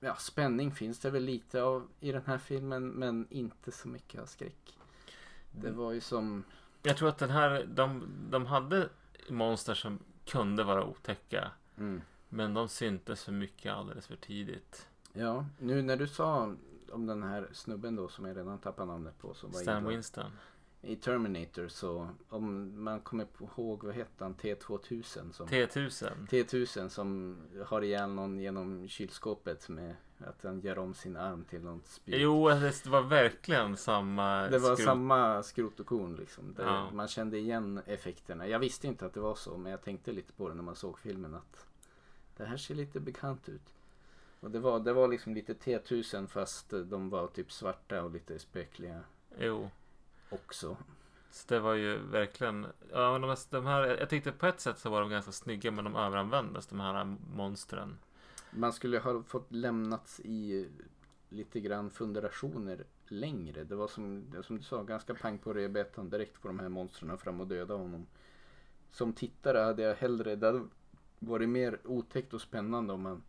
[0.00, 4.20] ja, spänning finns det väl lite av i den här filmen men inte så mycket
[4.20, 4.78] av skräck.
[5.52, 6.44] Det var ju som...
[6.82, 8.88] Jag tror att den här, de, de hade
[9.28, 11.50] monster som kunde vara otäcka.
[11.78, 12.02] Mm.
[12.28, 14.88] Men de syntes för mycket alldeles för tidigt.
[15.12, 16.54] Ja, nu när du sa
[16.92, 19.34] om den här snubben då som jag redan tappat namnet på.
[19.34, 20.30] Som var Stan i, Winston.
[20.82, 26.26] I Terminator så om man kommer ihåg vad hette han T2000 som T1000.
[26.28, 27.36] T1000 som
[27.66, 32.20] har ihjäl någon genom kylskåpet med att han gör om sin arm till något spjut.
[32.20, 36.54] Jo, det var verkligen samma Det var skrot- samma skrot och korn liksom.
[36.58, 36.90] Ja.
[36.92, 38.46] Man kände igen effekterna.
[38.48, 40.76] Jag visste inte att det var så men jag tänkte lite på det när man
[40.76, 41.66] såg filmen att
[42.38, 43.74] det här ser lite bekant ut.
[44.40, 48.38] Och det var, det var liksom lite T1000 fast de var typ svarta och lite
[48.38, 49.00] spökliga
[49.38, 49.70] Jo.
[50.30, 50.76] också.
[51.30, 54.60] Så det var ju verkligen, ja men de, här- de här, jag tyckte på ett
[54.60, 57.98] sätt så var de ganska snygga men de överanvändes de här monstren.
[58.50, 60.68] Man skulle ha fått lämnats i
[61.28, 63.64] lite grann funderationer längre.
[63.64, 67.18] Det var som, som du sa, ganska pang på rödbetan direkt på de här monstren
[67.18, 68.06] fram och döda honom.
[68.92, 70.62] Som tittare hade jag hellre, det hade
[71.18, 73.22] varit mer otäckt och spännande om man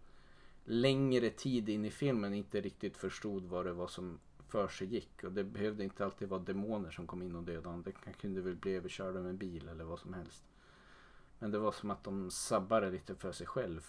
[0.65, 5.23] längre tid in i filmen inte riktigt förstod vad det var som för sig gick.
[5.23, 7.83] Och det behövde inte alltid vara demoner som kom in och dödade honom.
[7.83, 10.43] Det kunde väl bli överkörd av en bil eller vad som helst.
[11.39, 13.85] Men det var som att de sabbade lite för sig själv.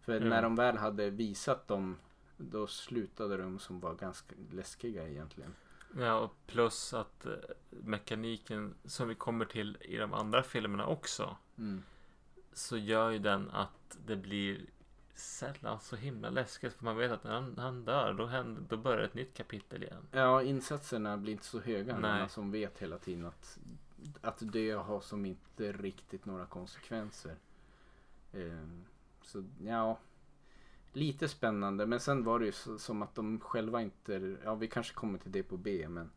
[0.00, 0.28] För Mm.
[0.28, 1.96] när de väl hade visat dem
[2.36, 5.54] då slutade de som var ganska läskiga egentligen.
[5.98, 7.32] Ja, och plus att eh,
[7.70, 11.36] mekaniken som vi kommer till i de andra filmerna också.
[11.58, 11.82] Mm.
[12.54, 14.66] Så gör ju den att det blir
[15.14, 16.72] sällan så himla läskigt.
[16.72, 19.82] För man vet att när han, han dör, då, händer, då börjar ett nytt kapitel
[19.82, 20.06] igen.
[20.12, 21.92] Ja, insatserna blir inte så höga.
[21.92, 22.20] när Nej.
[22.20, 23.58] Man som vet hela tiden att,
[24.20, 27.36] att dö har som inte riktigt några konsekvenser.
[28.32, 28.68] Eh,
[29.22, 29.98] Så ja,
[30.92, 31.86] lite spännande.
[31.86, 35.18] Men sen var det ju så, som att de själva inte, ja vi kanske kommer
[35.18, 36.10] till det på B men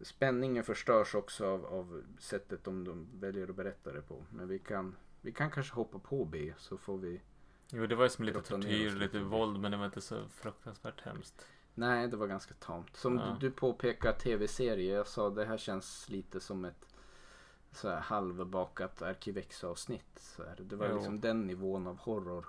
[0.00, 4.24] spänningen förstörs också av, av sättet om de väljer att berätta det på.
[4.30, 4.94] Men vi kan,
[5.26, 7.20] vi kan kanske hoppa på B så får vi
[7.70, 11.00] Jo, det var ju som lite tortyr lite våld men det var inte så fruktansvärt
[11.00, 11.46] hemskt.
[11.74, 12.96] Nej, det var ganska tamt.
[12.96, 13.36] Som Ja.
[13.40, 14.94] du, påpekar tv-serie.
[14.94, 16.86] Jag sa det här känns lite som ett
[17.72, 20.38] så här halvbakat Arkivex-avsnitt.
[20.58, 20.94] Det var Jo.
[20.94, 22.46] liksom den nivån av horror.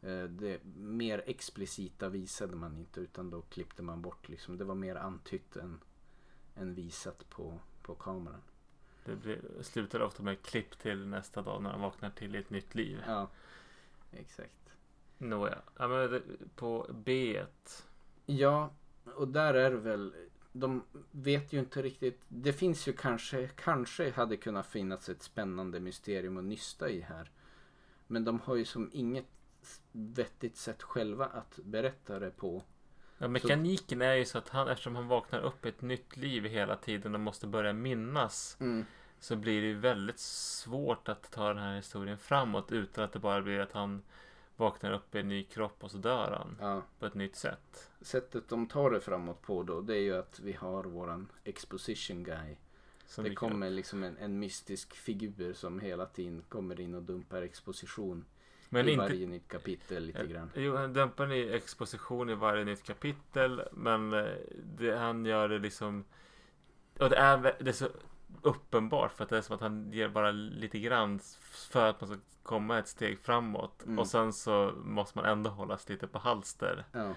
[0.00, 4.58] Eh, Det mer explicita visade man inte utan då klippte man bort liksom.
[4.58, 5.80] Det var mer antytt än,
[6.54, 8.42] än visat på, på kameran.
[9.08, 12.74] Det blir, slutar ofta med klipp till nästa dag när han vaknar till ett nytt
[12.74, 13.02] liv.
[13.06, 13.28] Ja,
[14.12, 14.52] exakt.
[15.18, 16.22] Nåja, ja, men
[16.56, 17.42] på B.
[18.26, 18.70] Ja,
[19.14, 20.14] och där är det väl.
[20.52, 22.20] De vet ju inte riktigt.
[22.28, 27.30] Det finns ju kanske, kanske hade kunnat finnas ett spännande mysterium att nysta i här.
[28.06, 29.26] Men de har ju som inget
[29.92, 32.62] vettigt sätt själva att berätta det på.
[33.18, 36.44] Ja, mekaniken är ju så att han, eftersom han vaknar upp i ett nytt liv
[36.44, 38.58] hela tiden och måste börja minnas.
[39.20, 43.18] Så blir det ju väldigt svårt att ta den här historien framåt utan att det
[43.18, 44.02] bara blir att han
[44.56, 47.90] vaknar upp i en ny kropp och så dör han Ja, på ett nytt sätt.
[48.00, 52.24] sättet de tar det framåt på då det är ju att vi har våran exposition
[52.24, 52.56] guy.
[53.06, 53.50] Som det dyker upp.
[53.52, 58.24] kommer liksom en, en mystisk figur som hela tiden kommer in och dumpar exposition
[58.68, 60.50] Men i inte varje nytt kapitel lite grann.
[60.54, 63.62] Jo, han dämpar en exposition i varje nytt kapitel.
[63.72, 64.24] Men eh,
[64.64, 66.04] det, han gör det liksom...
[66.98, 67.88] Och det är, det är så
[68.42, 72.10] uppenbart för att det är som att han ger bara lite grann för att man
[72.10, 73.82] ska komma ett steg framåt.
[73.84, 73.98] Mm.
[73.98, 76.84] Och sen så måste man ändå hållas lite på halster.
[76.92, 77.14] Ja.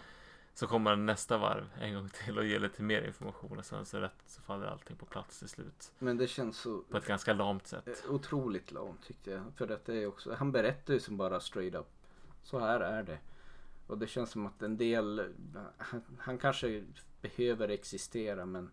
[0.54, 3.58] Så kommer han nästa varv en gång till och ger lite mer information.
[3.58, 5.92] Och sen så, rätt, så faller allting på plats till slut.
[6.00, 7.88] Men det känns så På ett ganska lamt sätt.
[7.88, 9.42] Eh, Otroligt lamt tyckte jag.
[9.56, 11.88] För att det är också, han berättar ju som bara straight up.
[12.44, 13.20] Så här är det.
[13.88, 15.34] Och det känns som att en del,
[15.78, 16.84] han, han kanske
[17.22, 18.72] behöver existera men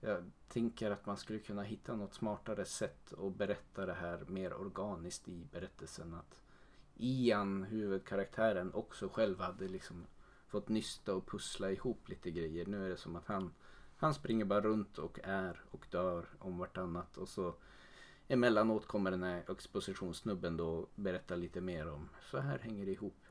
[0.00, 4.54] jag tänker att man skulle kunna hitta något smartare sätt att berätta det här mer
[4.54, 6.14] organiskt i berättelsen.
[6.14, 6.42] Att
[6.96, 10.06] Ian, huvudkaraktären, också själv hade liksom
[10.54, 12.66] fått nysta och pussla ihop lite grejer.
[12.66, 13.52] Nu är det som att han,
[13.96, 17.54] han springer bara runt och är och dör om vartannat och så
[18.28, 22.92] emellanåt kommer den här expositionssnubben då och berättar lite mer om så här hänger det
[22.92, 23.24] ihop.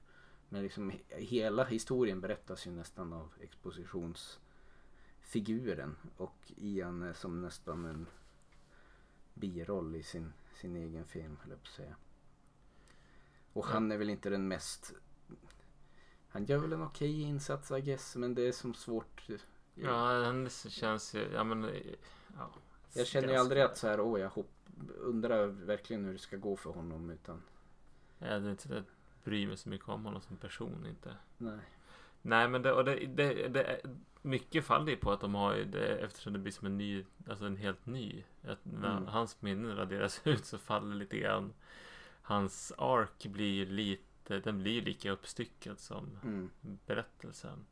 [0.50, 7.86] Men liksom he- hela historien berättas ju nästan av expositionsfiguren och Ian är som nästan
[7.86, 8.08] en
[9.34, 11.96] biroll i sin, sin egen film höll jag på att säga.
[13.54, 14.94] Och han är väl inte den mest
[16.34, 19.24] han gör väl en okej insats I guess men det är som svårt.
[19.76, 21.30] Ja, han känns ju...
[21.34, 21.64] Ja, men...
[22.38, 22.50] Ja,
[22.94, 24.52] Jag känner ju aldrig att så här, åh jag hopp,
[24.98, 27.42] undrar verkligen hur det ska gå för honom utan
[28.20, 28.84] Jag hade inte jag
[29.24, 31.16] bryr mig så mycket om honom som person inte.
[31.38, 31.60] nej.
[32.22, 33.82] Nej men det, och det, det, det, är-
[34.22, 37.06] mycket faller ju på att de har ju det eftersom det blir som en ny,
[37.30, 38.24] alltså en helt ny.
[38.64, 39.08] När Mm.
[39.08, 41.54] hans minnen raderas ut så faller lite grann.
[42.22, 43.66] Hans ark blir ju
[44.30, 46.50] lite, den blir lika uppstyckad som Mm.
[46.86, 47.66] berättelsen.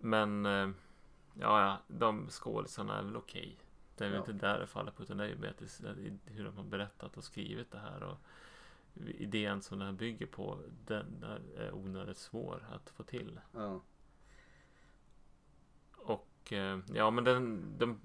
[0.00, 0.70] Men eh,
[1.34, 3.56] ja, ja, de skådisarna är väl okej.
[3.96, 4.20] Det är väl Ja.
[4.32, 7.16] inte där det faller på utan det är ju att i hur de har berättat
[7.16, 8.02] och skrivit det här.
[8.02, 8.18] Och
[9.06, 11.24] idén som det här bygger på den
[11.56, 13.40] är onödigt svår att få till.
[13.52, 13.80] Ja.
[15.96, 18.00] Och eh, ja men den, den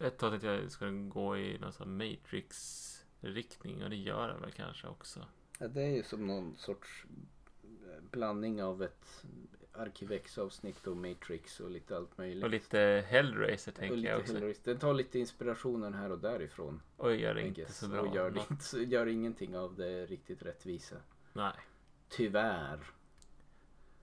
[0.00, 2.84] ett tag tänkte jag ska den gå i någon sån Matrix
[3.20, 5.24] riktning och det gör den väl kanske också.
[5.58, 5.68] Ja.
[5.68, 7.04] Det är ju som någon sorts
[7.62, 9.24] eh, blandning av ett
[9.72, 12.44] Arkivex-avsnitt och Matrix och lite allt möjligt.
[12.44, 14.34] Och lite Hellraiser Och tänker lite jag också.
[14.34, 14.54] Hillary.
[14.64, 16.82] Den tar lite inspirationen här och därifrån.
[16.96, 18.00] Och gör det inte så bra.
[18.00, 20.96] Och gör, det inte, gör ingenting av det riktigt rättvisa.
[21.32, 21.52] Nej.
[22.08, 22.78] Tyvärr.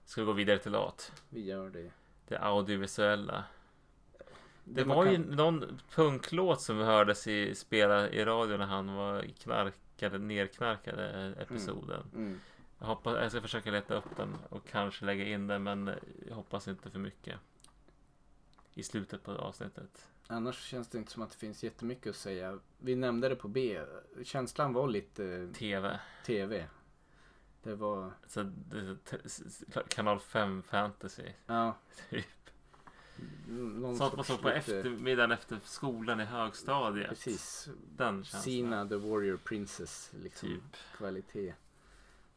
[0.04, 1.22] Ska vi gå vidare till lat?
[1.28, 1.90] Vi gör det.
[2.28, 3.44] Det audiovisuella.
[4.64, 8.94] Det man var kan- ju någon punklåt som hördes i spela i radio när han
[8.94, 12.02] var knarkade, nerknarkade episoden.
[12.14, 12.40] Mm.
[12.78, 15.90] Jag, hoppas, jag ska försöka leta upp den och kanske lägga in den men
[16.28, 17.38] jag hoppas inte för mycket.
[18.74, 20.08] I slutet på avsnittet.
[20.26, 22.58] Annars känns det inte som att det finns jättemycket att säga.
[22.78, 23.80] Vi nämnde det på B.
[24.24, 26.00] Känslan var lite TV.
[26.26, 26.68] TV.
[27.62, 28.96] Det var, Så det,
[29.88, 31.32] kanal 5 fantasy.
[31.46, 31.76] ja.
[32.10, 32.26] Typ.
[33.48, 37.08] Någon Sånt man såg på lite- eftermiddagen efter skolan i högstadiet.
[37.08, 37.68] Precis.
[37.96, 38.24] Den.
[38.24, 40.48] Sina the Warrior Princess liksom.
[40.48, 40.76] Typ.
[40.96, 41.54] Kvalitet.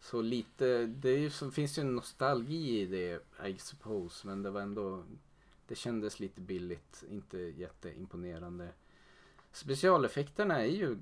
[0.02, 4.28] Så lite, det är ju så, finns ju en nostalgi i det I suppose.
[4.28, 5.04] Men det var ändå,
[5.68, 7.04] det kändes lite billigt.
[7.12, 8.70] Inte jätteimponerande.
[9.52, 10.98] Specialeffekterna är ju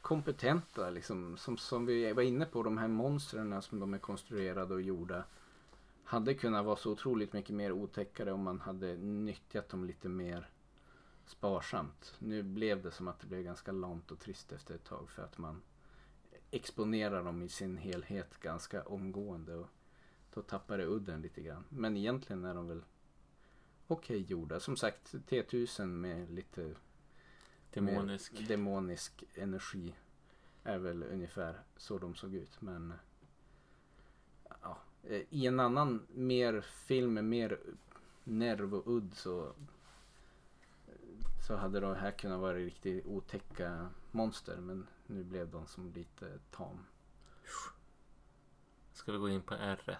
[0.00, 1.36] kompetenta liksom.
[1.36, 5.24] Som, som vi var inne på, de här monstren som de är konstruerade och gjorda.
[6.04, 10.50] Hade kunnat vara så otroligt mycket mer otäckare om man hade nyttjat dem lite mer
[11.26, 12.14] sparsamt.
[12.18, 15.22] Nu blev det som att det blev ganska lamt och trist efter ett tag för
[15.22, 15.62] att man
[16.50, 19.54] exponerar dem i sin helhet ganska omgående.
[19.54, 19.68] Och
[20.34, 21.64] då tappar det udden lite grann.
[21.68, 22.82] Men egentligen är de väl
[23.86, 24.60] okej okay gjorda.
[24.60, 26.74] Som sagt T1000 med lite
[27.70, 28.48] demonisk.
[28.48, 29.94] Demonisk energi
[30.62, 32.60] är väl ungefär så de såg ut.
[32.60, 32.92] Men
[35.08, 37.58] Eh, i en annan mer film med mer
[38.24, 39.52] nerv och udd så
[41.46, 46.38] så hade de här kunnat vara riktigt otäcka monster men nu blev de som lite
[46.50, 46.86] tam.
[48.92, 49.96] Ska vi gå in på R1?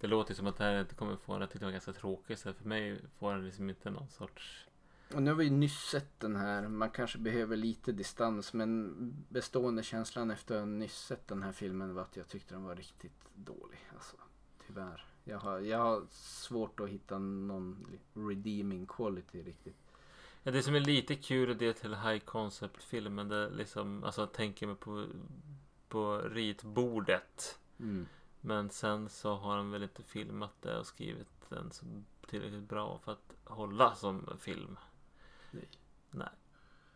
[0.00, 1.92] Det låter som att det här inte kommer få en, jag tyckte det var ganska
[1.92, 4.66] tråkigt så för mig får den liksom inte någon sorts
[5.14, 6.68] och nu har vi ju nyss sett den här.
[6.68, 8.94] Man kanske behöver lite distans men
[9.28, 12.76] bestående känslan efter att nyss sett den här filmen var att jag tyckte den var
[12.76, 13.78] riktigt dålig.
[13.94, 14.16] Alltså,
[14.66, 15.06] tyvärr.
[15.24, 19.76] Jag har, jag har svårt att hitta någon redeeming quality riktigt.
[20.42, 23.28] Ja, det som är lite kul är det till high concept filmen.
[23.28, 25.06] Det liksom, alltså jag tänker mig på,
[25.88, 27.58] på ritbordet.
[27.78, 28.06] Mm.
[28.40, 31.84] Men sen så har han väl inte filmat det och skrivit den så
[32.26, 34.76] tillräckligt bra för att hålla som film.
[36.10, 36.28] Nej.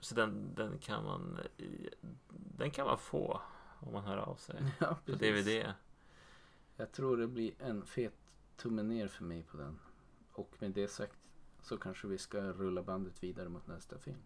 [0.01, 1.39] Så den, den kan man
[2.33, 3.41] Den kan man få
[3.81, 4.63] om man hör av sig.
[4.79, 5.75] Ja, på DVD.
[6.77, 8.15] Jag tror det blir en fet
[8.57, 9.79] tumme ner för mig på den.
[10.33, 11.19] Och med det sagt
[11.63, 14.23] så kanske vi ska rulla bandet vidare mot nästa film.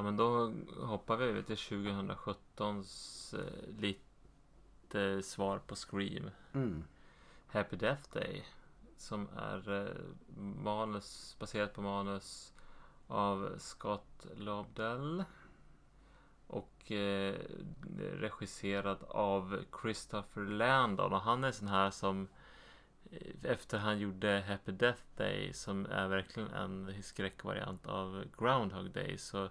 [0.00, 0.52] Ja men då
[0.86, 6.30] hoppar vi till 2017s eh, lite svar på Scream.
[6.52, 6.84] Mm.
[7.46, 8.46] Happy Death Day.
[8.96, 9.94] Som är eh,
[10.64, 12.52] manus baserat på manus
[13.06, 15.24] av Scott Lobdell.
[16.46, 17.34] Och eh,
[17.98, 21.12] regisserad av Christopher Landon.
[21.12, 22.28] Och han är sån här som
[23.10, 29.18] eh, efter han gjorde Happy Death Day som är verkligen en skräckvariant av Groundhog Day
[29.18, 29.48] så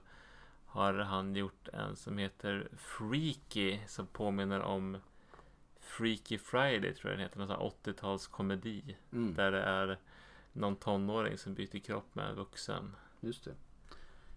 [0.70, 4.98] har han gjort en som heter Freaky som påminner om
[5.80, 7.40] Freaky Friday tror jag den heter.
[7.40, 8.96] Någon 80-talskomedi.
[9.12, 9.34] Mm.
[9.34, 9.98] Där det är
[10.54, 12.96] någon tonåring som byter kropp med en vuxen.
[13.20, 13.54] Just det.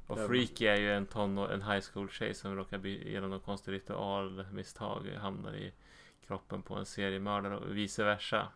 [0.06, 3.44] Och Freaky är ju en, tonår, en high school tjej som råkar bli, genom något
[3.44, 5.72] konstigt ritualmisstag hamnar i
[6.26, 8.48] kroppen på en seriemördare och vice versa.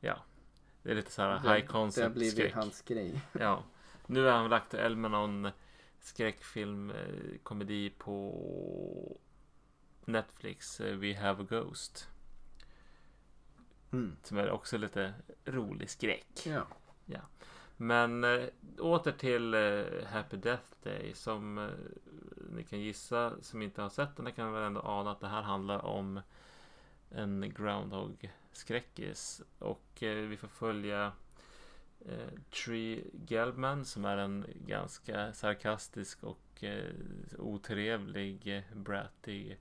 [0.00, 0.16] Ja.
[0.82, 3.20] Det är lite så här high concept Det har blivit hans grej.
[3.32, 3.62] Ja.
[4.06, 5.48] Nu är han aktuell med någon
[6.00, 9.20] skräckfilm, eh, komedi på
[10.04, 12.08] Netflix, eh, We Have a Ghost.
[13.92, 14.16] Mm.
[14.22, 16.46] Som är också lite rolig skräck.
[16.46, 16.66] Ja.
[17.06, 17.20] ja.
[17.76, 18.44] Men äh,
[18.78, 19.54] åter till
[20.06, 21.70] Happy Death Day som
[22.50, 24.24] ni kan gissa som inte har sett den.
[24.24, 26.20] Ni kan väl ändå ana att det här handlar om
[27.10, 29.42] en Groundhog skräckis.
[29.58, 31.12] Och vi får följa
[32.06, 36.94] eh, Tree Gelman som är en ganska sarkastisk och eh,
[37.38, 39.58] otrevlig, eh, brattig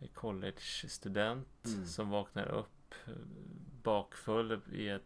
[0.00, 1.86] eh, college-student mm.
[1.86, 3.12] som vaknar upp eh,
[3.82, 5.02] bakfull i ett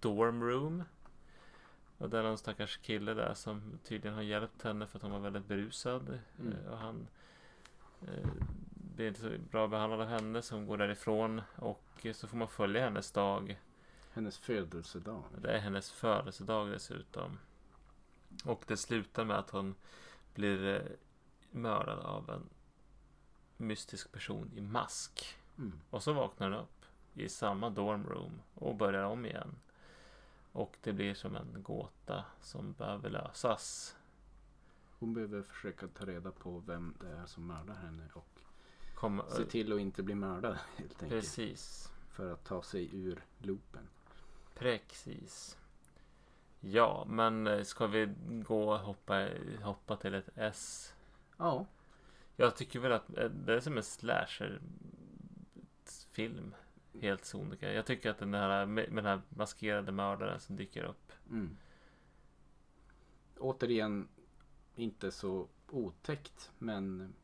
[0.00, 0.84] dormroom.
[1.98, 5.12] Och det är någon stackars kille där som tydligen har hjälpt henne för att hon
[5.12, 6.18] var väldigt berusad.
[6.40, 6.54] Mm.
[6.70, 7.06] Och han
[8.02, 8.28] eh,
[8.96, 11.42] blir inte så bra behandlad av henne så hon går därifrån.
[11.56, 13.60] Och så får man följa hennes dag.
[14.12, 15.24] Hennes födelsedag.
[15.42, 17.38] Det är hennes födelsedag dessutom.
[18.44, 19.74] Och det slutar med att hon
[20.34, 20.82] blir eh,
[21.50, 22.48] mördad av en
[23.56, 25.38] mystisk person i mask.
[25.58, 25.80] Mm.
[25.90, 29.56] Och så vaknar hon upp i samma dormroom och börjar om igen.
[30.52, 33.96] Och det blir som en gåta som behöver lösas.
[34.98, 38.26] Hon behöver försöka ta reda på vem det är som mördar henne och
[38.94, 41.20] Kom, se till att inte bli mördad helt enkelt.
[41.20, 41.92] Precis.
[42.10, 43.88] För att ta sig ur loopen.
[44.60, 45.58] Precis.
[46.60, 49.28] Ja, men eh, ska vi gå och hoppa,
[49.62, 50.94] hoppa till ett S?
[51.36, 51.66] Ja.
[52.36, 56.54] Jag tycker väl att eh, det är som en slasher-film.
[57.00, 57.72] Helt sonika.
[57.72, 61.12] Jag tycker att den här, med den här maskerade mördaren som dyker upp.
[61.30, 61.56] Mm.
[63.38, 64.08] Återigen,
[64.74, 67.14] inte så otäckt, men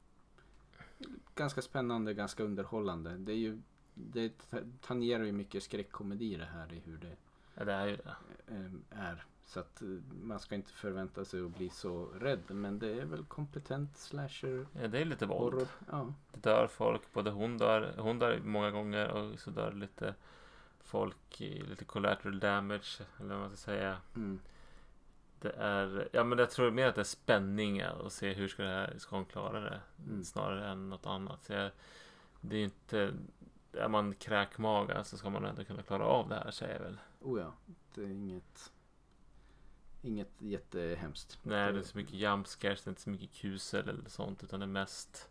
[1.34, 3.16] ganska spännande, ganska underhållande.
[3.16, 3.61] Det är ju
[3.99, 4.32] det
[4.80, 7.16] tangerar ju mycket skräckkomedi det här i hur det
[7.59, 8.17] Ja, det är ju det.
[8.49, 9.89] Ehm, är Så att eh,
[10.23, 12.43] man ska inte förvänta sig att bli så rädd.
[12.49, 15.55] Men det är väl kompetent slasher Ja, det är lite våld.
[15.55, 15.69] horror.
[15.91, 16.15] Ja.
[16.33, 17.13] Det dör folk.
[17.13, 20.15] Både hon dör, hon dör många gånger och så dör lite
[20.81, 23.01] folk i lite collateral damage.
[23.21, 23.97] Eller vad man ska säga.
[24.17, 24.41] Mm.
[25.41, 28.63] Det är, ja men jag tror mer att det är spänning och se hur ska,
[28.63, 29.81] det här, ska hon klara det.
[30.09, 30.25] Mm.
[30.25, 31.45] Snarare än något annat.
[31.45, 31.71] Så jag,
[32.41, 33.13] det är inte,
[33.77, 36.99] är man kräkmaga så ska man ändå kunna klara av det här säger jag väl.
[37.20, 37.53] Oh ja,
[37.95, 38.72] det är inget,
[40.03, 41.39] inget jättehemskt.
[41.43, 44.09] Nej, det är inte så mycket jump scares, det är inte så mycket kusel eller
[44.09, 45.29] sånt utan det är mest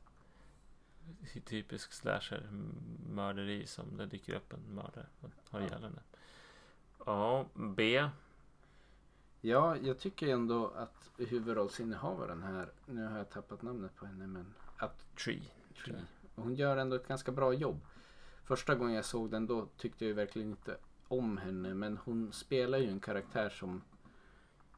[1.45, 2.47] typisk slasher
[3.09, 5.65] mörderi som det dyker upp en mördare och har Ja.
[5.65, 6.01] ihjäl henne.
[7.05, 8.09] Ja, B.
[9.41, 14.53] Ja, jag tycker ändå att huvudrollsinnehavaren här, nu har jag tappat namnet på henne, men
[14.77, 15.51] att Tree.
[15.85, 16.01] Tree,
[16.35, 17.79] hon gör ändå ett ganska bra jobb.
[18.45, 20.77] Första gången jag såg den då tyckte jag verkligen inte
[21.07, 23.81] om henne, men hon spelar ju en karaktär som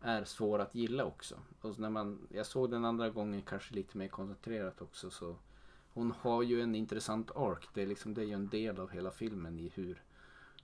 [0.02, 1.36] är svår att gilla också.
[1.62, 5.36] Och när man, jag såg den andra gången kanske lite mer koncentrerat också så
[5.94, 7.68] hon har ju en intressant ark.
[7.74, 10.04] Det är, liksom, det är ju en del av hela filmen i hur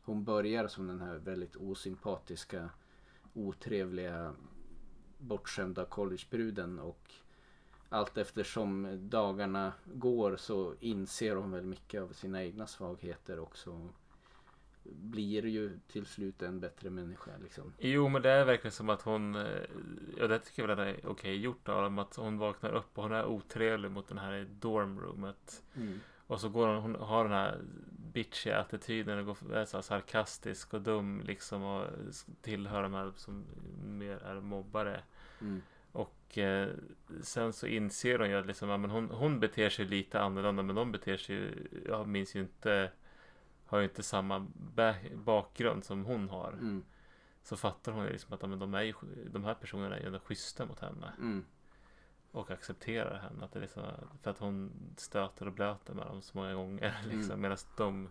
[0.04, 2.70] hon börjar som den här väldigt osympatiska,
[3.34, 4.36] otrevliga,
[5.18, 7.14] bortskämda collegebruden och
[7.94, 13.90] allt eftersom dagarna går så inser hon väl mycket av sina egna svagheter också.
[14.84, 17.74] Blir ju till slut en bättre människa liksom.
[17.80, 19.62] Jo, men det är verkligen som att hon, eh,
[20.18, 23.04] ja det tycker jag väl är okej gjort av dem, att hon vaknar upp och
[23.04, 25.64] hon är otrevlig mot den här i dormroomet.
[26.28, 27.62] Och så går hon, hon har den här
[28.14, 31.88] bitchiga attityden och går, är så sarkastisk och dum liksom och
[32.42, 33.46] tillhör de här som
[33.84, 35.04] mer är mobbare.
[35.42, 35.62] Mm.
[36.34, 36.70] Och eh,
[37.22, 40.64] sen så inser hon ju att liksom, ja, men hon, hon beter sig lite annorlunda
[40.64, 41.54] men de beter sig
[41.88, 42.92] jag minns ju inte,
[43.66, 46.52] har ju inte samma ba- bakgrund som hon har.
[46.52, 46.84] Mm.
[47.44, 48.94] Så fattar hon ju liksom att ja, men de, är ju,
[49.32, 51.14] de här personerna är ju ändå schyssta mot henne.
[51.18, 51.46] Mm.
[52.32, 53.46] Och accepterar henne.
[53.46, 53.84] Att det liksom,
[54.22, 56.98] för att hon stöter och blöter med dem så många gånger.
[57.10, 57.42] Liksom, Mm.
[57.42, 58.10] Medan de,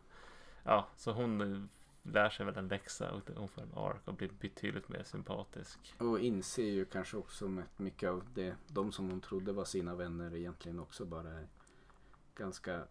[0.65, 1.69] ja, så hon
[2.03, 5.95] lär sig väl en läxa och hon får en ark och blir betydligt mer sympatisk.
[5.99, 9.95] Och inser ju kanske också att mycket av det, de som hon trodde var sina
[9.95, 11.49] vänner egentligen också bara är
[12.35, 12.85] ganska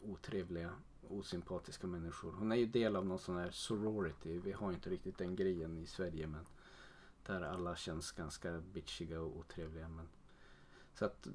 [0.00, 0.72] otrevliga,
[1.08, 2.32] osympatiska människor.
[2.32, 4.38] Hon är ju del av någon sån här sorority.
[4.38, 6.46] Vi har ju inte riktigt den grejen i Sverige men
[7.26, 9.88] där alla känns ganska bitchiga och otrevliga.
[9.88, 10.08] Men,
[10.94, 11.28] så att,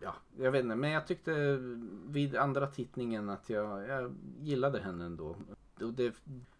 [0.00, 0.76] ja, jag vet inte.
[0.76, 1.58] Men jag tyckte
[2.06, 5.36] vid andra tittningen att jag, jag gillade henne ändå.
[5.80, 6.14] Och det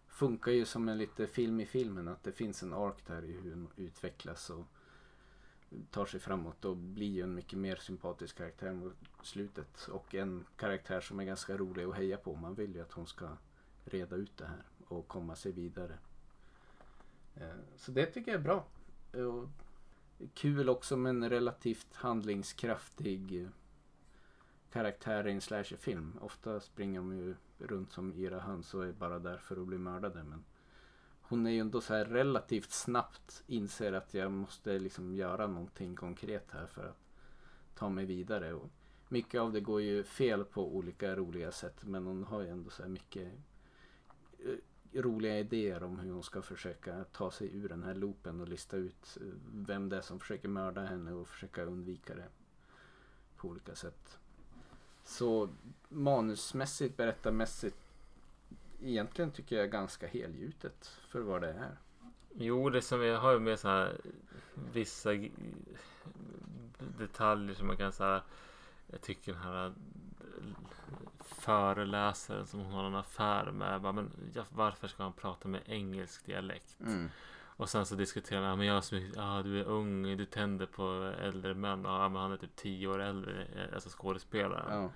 [0.07, 3.31] funkar ju som en lite film i filmen att det finns en ark där i
[3.31, 4.65] hur hon utvecklas och
[5.91, 10.45] tar sig framåt och blir ju en mycket mer sympatisk karaktär mot slutet och en
[10.55, 12.35] karaktär som är ganska rolig att heja på.
[12.35, 13.29] Man vill ju att hon ska
[13.85, 15.97] reda ut det här och komma sig vidare.
[17.35, 18.65] Eh, så det tycker jag är bra.
[20.33, 23.49] Kul också med en relativt handlingskraftig eh,
[24.71, 26.17] karaktär i en slasherfilm.
[26.21, 29.77] Ofta springer de ju runt som yra höns och är bara där för att bli
[29.77, 30.23] mördade.
[30.23, 30.43] Men
[31.21, 35.95] hon är ju ändå så här relativt snabbt inser att jag måste liksom göra någonting
[35.95, 37.09] konkret här för att
[37.75, 38.53] ta mig vidare.
[38.53, 38.69] Och
[39.09, 42.69] mycket av det går ju fel på olika roliga sätt men hon har ju ändå
[42.69, 43.31] så här mycket
[44.93, 48.77] roliga idéer om hur hon ska försöka ta sig ur den här loopen och lista
[48.77, 52.27] ut eh, vem det är som försöker mörda henne och försöka undvika det
[53.37, 54.19] på olika sätt.
[55.03, 55.49] Så
[55.89, 57.77] manusmässigt, berättarmässigt
[58.81, 61.77] egentligen tycker jag är ganska helgjutet för vad det är.
[62.33, 64.01] Jo, det som jag har med så här
[64.73, 65.09] vissa
[66.97, 68.21] detaljer som man kan säga.
[68.87, 69.73] Jag tycker den här
[71.41, 73.81] föreläsaren som hon har en affär med.
[73.81, 74.11] Bara, men,
[74.49, 76.77] varför ska han prata med engelsk dialekt?
[77.41, 80.25] Och sen så diskuterar man, men jag är så mycket, ja du är ung, du
[80.25, 81.83] tänder på äldre män.
[81.83, 84.81] Ja men han är typ tio år äldre, eh, alltså skådespelaren.
[84.83, 84.89] Ja.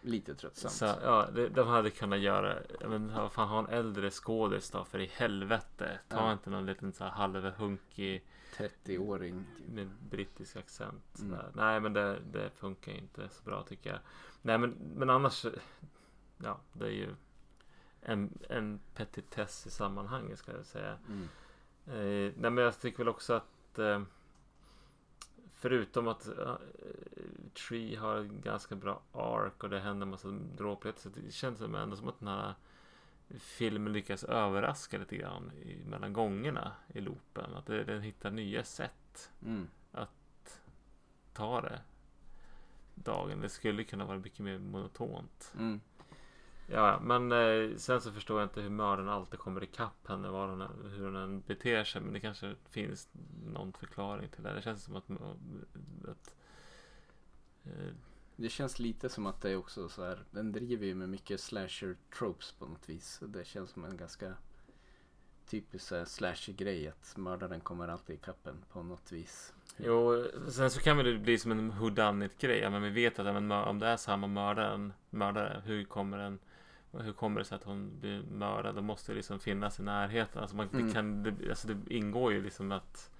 [0.00, 0.72] Lite tröttsamt.
[0.74, 2.58] Så ja, de hade kunnat göra,
[2.88, 5.98] men fan ha en äldre skådis då för i helvete.
[6.08, 6.32] Ta Ja.
[6.32, 8.24] inte någon liten så här halvhunkig
[8.56, 9.44] 30-åring.
[9.68, 11.18] med brittisk accent.
[11.18, 11.38] Mm.
[11.54, 13.98] Nej men det, det funkar inte så bra tycker jag.
[14.42, 15.46] Nej men, men annars,
[16.38, 17.14] ja det är ju
[18.00, 20.98] en, en petitess i sammanhanget ska jag säga.
[21.08, 21.28] Mm.
[21.86, 24.02] Eh, nej men jag tycker väl också att eh,
[25.58, 26.56] Förutom att eh,
[27.54, 31.02] Tree har en ganska bra ark och det händer en massa dråpligheter.
[31.02, 32.54] Så det känns som ändå som att den här
[33.38, 37.54] filmen lyckas överraska lite grann i, mellan gångerna i loopen.
[37.54, 39.68] Att det, den hittar nya sätt Mm.
[41.32, 41.80] ta det
[42.94, 43.40] dagen.
[43.40, 45.52] Det skulle kunna vara mycket mer monotont.
[45.58, 45.80] Mm.
[46.66, 50.48] Ja, men eh, sen så förstår jag inte hur mördaren alltid kommer ikapp henne, var
[50.48, 50.60] hon,
[50.96, 52.00] hur hon än beter sig.
[52.02, 53.08] Men det kanske finns
[53.46, 54.52] någon förklaring till det.
[54.52, 55.10] Det känns som att,
[56.08, 56.34] att
[57.64, 57.94] eh,
[58.36, 60.24] Det känns lite som att det är också så här.
[60.30, 63.20] Den driver ju med mycket slasher tropes på något vis.
[63.26, 64.34] Det känns som en ganska
[65.46, 69.52] typisk så här slasher grej att mördaren kommer alltid i kappen på något vis.
[69.76, 72.58] Jo, sen så kan det bli som en whodunit grej.
[72.58, 76.38] Ja, men vi vet att men, om det är samma mördaren, mördare, hur kommer den
[76.92, 78.74] hur kommer det sig att hon blir mördad?
[78.74, 80.40] Då måste liksom finnas i närheten.
[80.40, 80.86] Alltså, man, Mm.
[80.86, 83.10] det, kan, det, alltså det ingår ju liksom att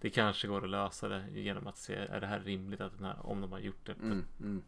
[0.00, 3.04] det kanske går att lösa det genom att se, är det här rimligt att den
[3.04, 4.62] här, om de har gjort det, Mm, mm.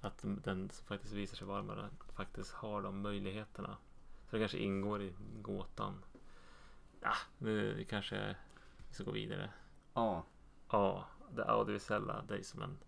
[0.00, 3.76] att den- som faktiskt visar sig vara mördaren faktiskt har de möjligheterna.
[4.30, 6.02] Så det kanske ingår i gåtan.
[7.02, 8.36] Ja, nu kanske
[8.88, 9.50] vi ska gå vidare.
[9.94, 10.24] Ja,
[10.72, 11.04] Ja,
[11.34, 12.24] det audiovisuella.
[12.28, 12.78] Det är som en...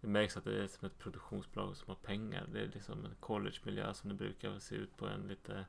[0.00, 2.46] Det märks att det är som ett produktionsbolag som har pengar.
[2.52, 5.66] Det är liksom en collegemiljö som det brukar se ut på en lite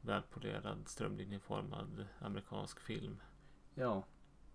[0.00, 3.20] välpolerad strömlinjeformad amerikansk film.
[3.74, 4.02] ja.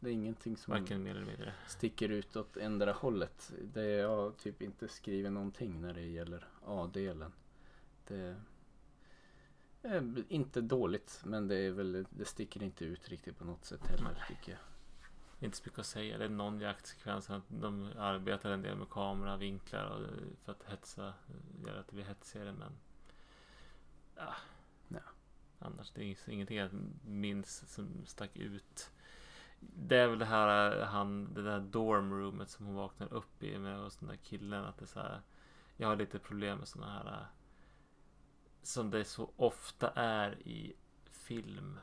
[0.05, 1.53] Det är ingenting som Varken mer eller mindre.
[1.67, 3.53] sticker ut åt ändra hållet.
[3.73, 7.31] Det är jag typ inte skrivit någonting när det gäller A-delen.
[8.07, 8.35] Det
[9.81, 13.87] är inte dåligt men det är väl det sticker inte ut riktigt på något sätt
[13.87, 14.61] heller tycker jag.
[15.45, 16.17] Inte så mycket att säga.
[16.17, 17.29] Det är någon jaktsekvens.
[17.47, 20.07] De arbetar en del med kameravinklar och
[20.43, 21.13] för att hetsa.
[21.65, 22.71] Göra att det blir hetsigare men...
[24.15, 24.33] Ja.
[24.87, 24.99] Ja.
[25.59, 26.69] Annars det är ingenting jag
[27.05, 28.91] minns som stack ut.
[29.73, 33.79] Det är väl det här, han, det där dormroomet som hon vaknar upp i med
[33.79, 34.65] hos den där killen.
[34.65, 35.21] Att det är så här,
[35.77, 37.27] jag har lite problem med sådana här
[38.61, 40.73] som det så ofta är i
[41.05, 41.79] film.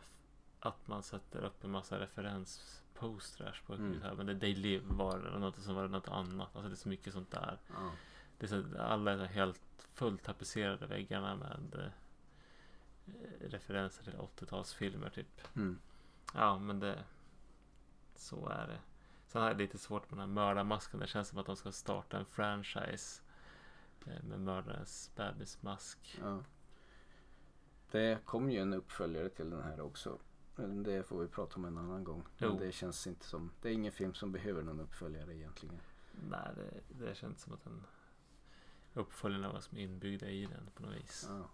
[0.60, 4.02] Att man sätter upp en massa referensposters på Mm.
[4.02, 6.56] här, men det Daily var det något som var något annat.
[6.56, 7.58] Alltså det är så mycket sånt där.
[7.68, 7.90] Ja.
[8.38, 11.92] Det är så, alla är helt fullt tapetserade väggarna med
[13.06, 15.56] eh, referenser till 80-talsfilmer typ.
[15.56, 15.78] Mm.
[16.34, 17.04] Ja, men det...
[18.22, 18.80] Så är det.
[19.26, 21.00] Sen har jag lite svårt med den här mördarmasken.
[21.00, 23.22] Det känns som att de ska starta en franchise.
[24.06, 26.18] eh, Med mördarens bebismask.
[26.22, 26.42] Ja.
[27.90, 30.18] Det kom ju en uppföljare till den här också.
[30.56, 32.22] Men det får vi prata om en annan gång.
[32.38, 32.58] Men Jo.
[32.58, 35.80] det känns inte som, det är ingen film som behöver någon uppföljare egentligen.
[36.30, 37.82] Nej, det, det känns som att den
[38.94, 41.26] uppföljaren var som inbyggda i den på något vis.
[41.28, 41.48] Ja.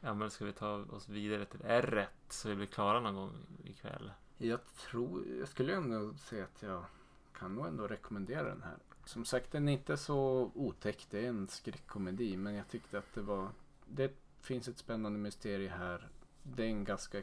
[0.00, 3.32] Ja, men ska vi ta oss vidare till R1 så vi blir klara någon gång
[3.64, 4.10] ikväll?
[4.38, 6.84] Jag tror, jag skulle ändå säga att jag
[7.32, 8.78] kan nog ändå rekommendera den här.
[9.04, 13.14] Som sagt den är inte så otäck, det är en skräckkomedi men jag tyckte att
[13.14, 13.48] det var,
[13.86, 16.08] det finns ett spännande mysterium här.
[16.42, 17.22] Det är en ganska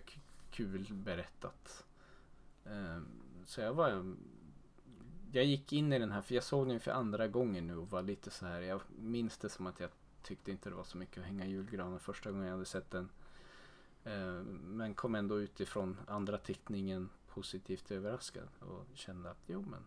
[0.52, 1.86] kul berättat.
[2.66, 3.08] Ehm,
[3.46, 4.16] så jag var,
[5.32, 7.90] jag gick in i den här för jag såg den för andra gången nu och
[7.90, 9.90] var lite så här, jag minns det som att jag
[10.24, 13.10] tyckte inte det var så mycket att hänga julgranen första gången jag hade sett den.
[14.04, 19.86] Eh, Men kom ändå utifrån andra tittningen positivt överraskad och kände att jo men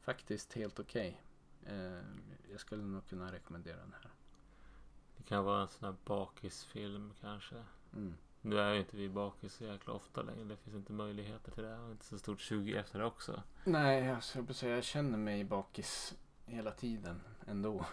[0.00, 1.22] faktiskt helt okej.
[1.66, 2.00] Eh,
[2.50, 4.10] Jag skulle nog kunna rekommendera den här.
[5.16, 7.54] Det kan vara en sån här bakisfilm kanske.
[7.94, 8.14] Mm.
[8.40, 10.44] Nu är ju inte vi bakis så jäkla ofta längre.
[10.44, 11.78] Det finns inte möjligheter till det.
[11.78, 13.42] Och inte så stort 20 efter det också.
[13.64, 16.14] Nej, alltså, jag känner mig bakis
[16.46, 17.86] hela tiden ändå.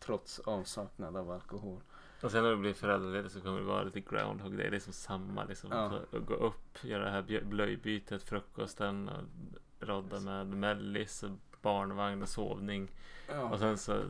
[0.00, 1.80] Trots avsaknad av alkohol.
[2.22, 4.58] Och sen när du blir föräldraledig så kommer det vara lite groundhog day.
[4.58, 5.70] Det är liksom samma liksom.
[5.72, 6.00] Ja.
[6.12, 9.22] Att gå upp, göra det här blöjbytet, frukosten och
[9.80, 11.24] rodda med mellis
[11.62, 12.88] barnvagn och sovning.
[13.28, 14.04] Ja, Och sen så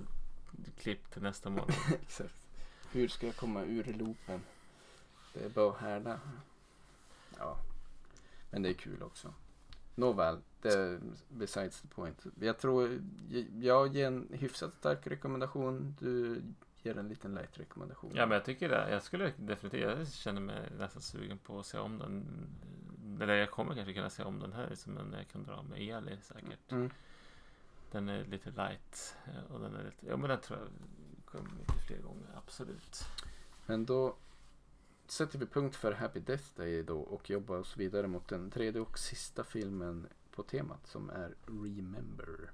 [0.79, 1.71] klipp till nästa morgon.
[2.03, 2.35] exakt.
[2.93, 4.41] Hur ska jag komma ur loopen?
[5.35, 6.21] Det är bara att härda.
[7.39, 7.57] Ja,
[8.51, 9.35] men det är kul också.
[9.95, 12.25] Nåväl, det är besides the point.
[12.41, 13.03] Jag tror
[13.61, 15.97] jag ger en hyfsat stark rekommendation.
[16.01, 16.43] Du
[16.83, 18.13] ger en liten light rekommendation.
[18.15, 18.91] Ja men jag tycker det.
[18.91, 22.25] Jag skulle definitivt, jag känner mig nästan sugen på att se om den.
[23.21, 25.81] Eller jag kommer kanske kunna se om den här som en jag kan dra med
[25.81, 26.73] Eli säkert.
[26.73, 26.91] Mm.
[27.91, 29.17] Den är lite light.
[29.27, 30.69] eh, Och den är lite, ja men den tror jag
[31.25, 33.05] kommer lite fler gånger, absolut.
[33.67, 34.17] Men då
[35.12, 38.82] sätter vi punkt för Happy Death Day då och jobbar oss vidare mot den tredje
[38.82, 42.52] och sista filmen på temat som är Remember.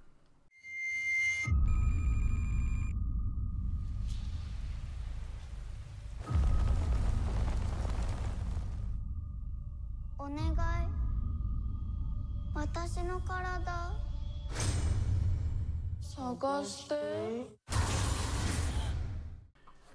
[10.23, 10.47] お願い
[12.55, 13.93] 私の体
[16.15, 17.96] 探して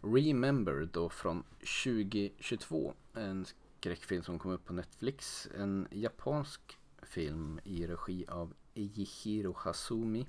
[0.04, 1.44] Remember då från
[1.84, 2.94] 2022.
[3.14, 3.46] En
[3.80, 5.48] skräckfilm som kom upp på Netflix.
[5.58, 10.28] En japansk film i regi av Eijiro Hasumi.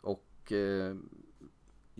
[0.00, 0.96] Och eh,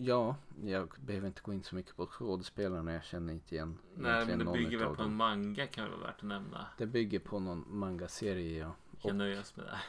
[0.01, 2.93] Ja, jag behöver inte gå in så mycket på skådespelarna.
[2.93, 6.07] Jag känner inte igen Nej, men det bygger väl på en manga kan väl vara
[6.07, 6.67] värt att nämna.
[6.77, 8.75] Det bygger på någon manga-serie ja.
[8.91, 9.79] Vi kan nöja oss med det.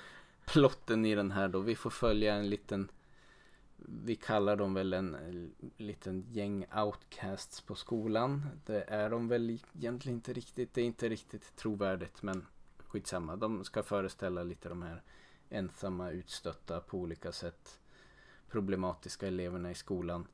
[0.46, 1.60] plotten i den här då.
[1.60, 2.88] Vi får följa en liten
[3.86, 8.46] vi kallar dem väl en eh, liten gäng outcasts på skolan.
[8.66, 10.74] Det är de väl egentligen inte riktigt.
[10.74, 12.46] Det är inte riktigt trovärdigt men
[12.86, 13.36] skitsamma.
[13.36, 15.02] De ska föreställa lite de här
[15.48, 17.80] ensamma, utstötta på olika sätt
[18.50, 20.26] problematiska eleverna i skolan.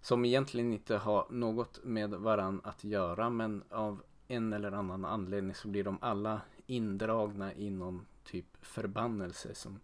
[0.00, 5.54] Som egentligen inte har något med varann att göra men av en eller annan anledning
[5.54, 9.80] så blir de alla indragna i någon typ förbannelse som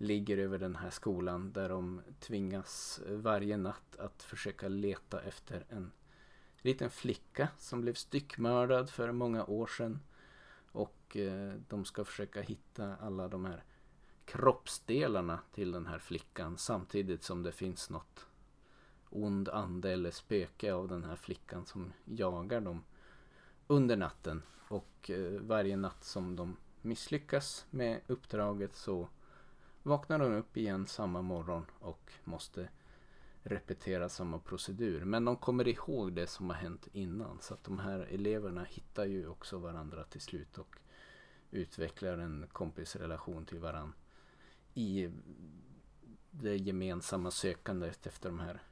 [0.00, 5.92] ligger över den här skolan där de tvingas varje natt att försöka leta efter en
[6.62, 10.00] liten flicka som blev styckmördad för många år sedan.
[10.72, 13.64] Och eh, de ska försöka hitta alla de här
[14.24, 18.26] kroppsdelarna till den här flickan samtidigt som det finns något
[19.10, 22.84] ond ande eller spöke av den här flickan som jagar dem
[23.66, 24.42] under natten.
[24.68, 29.08] Och eh, varje natt som de misslyckas med uppdraget så
[29.82, 32.68] vaknar de upp igen samma morgon och måste
[33.42, 35.04] repetera samma procedur.
[35.04, 37.38] Men de kommer ihåg det som har hänt innan.
[37.40, 40.76] Så att de här eleverna hittar ju också varandra till slut och
[41.50, 43.94] utvecklar en kompisrelation till varandra
[44.74, 45.10] i
[46.30, 48.62] det gemensamma sökandet efter de här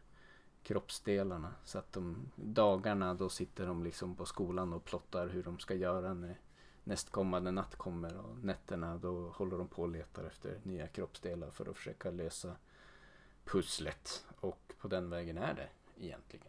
[0.63, 1.55] kroppsdelarna.
[1.65, 5.75] Så att de dagarna då sitter de liksom på skolan och plottar hur de ska
[5.75, 6.41] göra när
[6.89, 11.71] nästkommande natt kommer och nätterna då håller de på och letar efter nya kroppsdelar för
[11.71, 12.57] att försöka lösa
[13.45, 14.27] pusslet.
[14.41, 15.69] Och på den vägen är det
[16.05, 16.47] egentligen.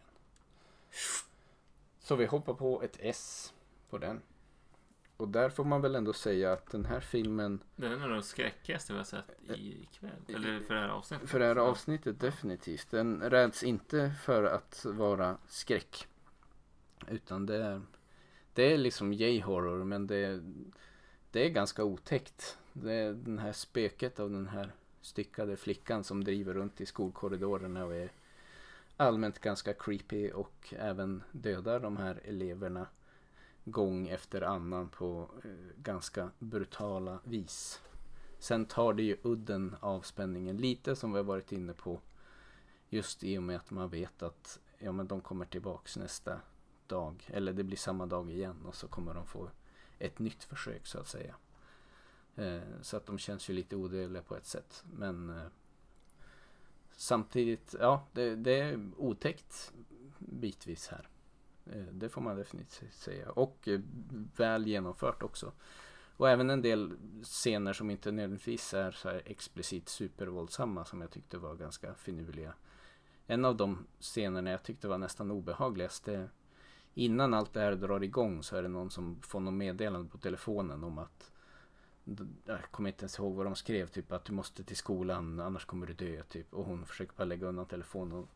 [1.98, 3.54] Så vi hoppar på ett S
[3.90, 4.22] på den.
[5.16, 8.10] Och där får man väl ändå säga att den här filmen Det är en av
[8.10, 10.10] de skräckigaste vi har sett ikväll.
[10.28, 11.30] Eller för det här avsnittet.
[11.30, 12.90] För det här avsnittet definitivt.
[12.90, 16.06] Den räds inte för att vara skräck.
[17.08, 17.82] Utan det är,
[18.54, 20.42] det är liksom J-horror men det,
[21.30, 22.58] det är ganska otäckt.
[22.72, 27.84] Det är den här spöket av den här styckade flickan som driver runt i skolkorridorerna
[27.84, 28.12] och är
[28.96, 32.86] allmänt ganska creepy och även dödar de här eleverna
[33.64, 35.50] gång efter annan på eh,
[35.82, 37.80] ganska brutala vis.
[38.38, 42.00] Sen tar det ju udden av spänningen lite som vi har varit inne på.
[42.88, 46.40] Just i och med att man vet att ja, men de kommer tillbaks nästa
[46.90, 47.30] dag.
[47.32, 49.50] Eller det blir samma dag igen och så kommer de få
[49.98, 51.34] ett nytt försök så att säga.
[52.36, 54.84] Eh, så att de känns ju lite odödliga på ett sätt.
[54.92, 55.46] Men eh,
[56.92, 59.72] samtidigt, ja det, det är otäckt
[60.18, 61.08] bitvis här.
[61.66, 63.30] Eh, det får man definitivt säga.
[63.30, 63.80] Och eh,
[64.36, 65.52] väl genomfört också.
[66.16, 71.10] Och även en del scener som inte nödvändigtvis är så här explicit supervåldsamma som jag
[71.10, 72.54] tyckte var ganska finurliga.
[73.26, 76.28] En av de scenerna jag tyckte var nästan obehagligast det
[76.94, 80.18] Innan allt det här drar igång så är det någon som får något meddelande på
[80.18, 81.30] telefonen om att
[82.44, 85.64] jag kommer inte ens ihåg vad de skrev, typ att du måste till skolan annars
[85.64, 86.22] kommer du dö.
[86.22, 86.54] Typ.
[86.54, 88.18] Och hon försöker bara lägga undan telefonen.
[88.18, 88.28] Och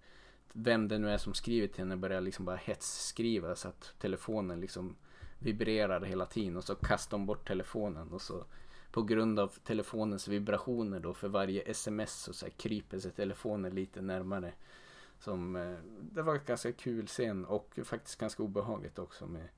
[0.53, 4.61] vem det nu är som skriver till henne börjar liksom bara hetsskriva så att telefonen
[4.61, 4.97] liksom
[5.39, 8.45] vibrerar hela tiden och så kastar de bort telefonen och så
[8.91, 13.75] på grund av telefonens vibrationer då för varje sms så, så här kryper sig telefonen
[13.75, 14.53] lite närmare.
[15.25, 19.49] Som, eh, det var ganska kul scen och faktiskt ganska obehagligt också med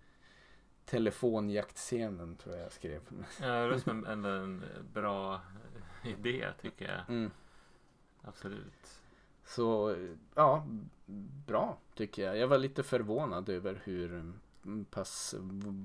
[0.85, 3.01] telefonjaktscenen tror jag jag skrev.
[3.41, 5.41] Ja, det låter som en, en bra
[6.05, 7.17] idé tycker jag.
[7.17, 7.31] Mm.
[8.23, 9.01] Absolut.
[9.45, 9.97] Så
[10.35, 10.67] ja,
[11.47, 12.39] bra tycker jag.
[12.39, 15.35] Jag var lite förvånad över hur mm, pass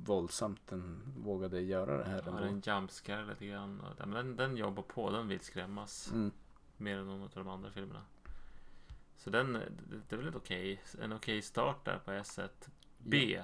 [0.06, 2.22] våldsamt den vågade göra det här.
[2.22, 2.44] Har ändå.
[2.44, 3.82] en jumpscare lite grann.
[4.00, 5.10] ja, den, den jobbar på.
[5.10, 6.12] Den vill skrämmas.
[6.12, 6.32] Mm.
[6.78, 8.02] Mer än någon av de andra filmerna.
[9.24, 9.54] Så den,
[10.10, 12.50] det, är väl ett okej, en okej start där på S1.
[12.98, 13.42] B.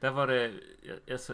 [0.00, 0.60] Där var det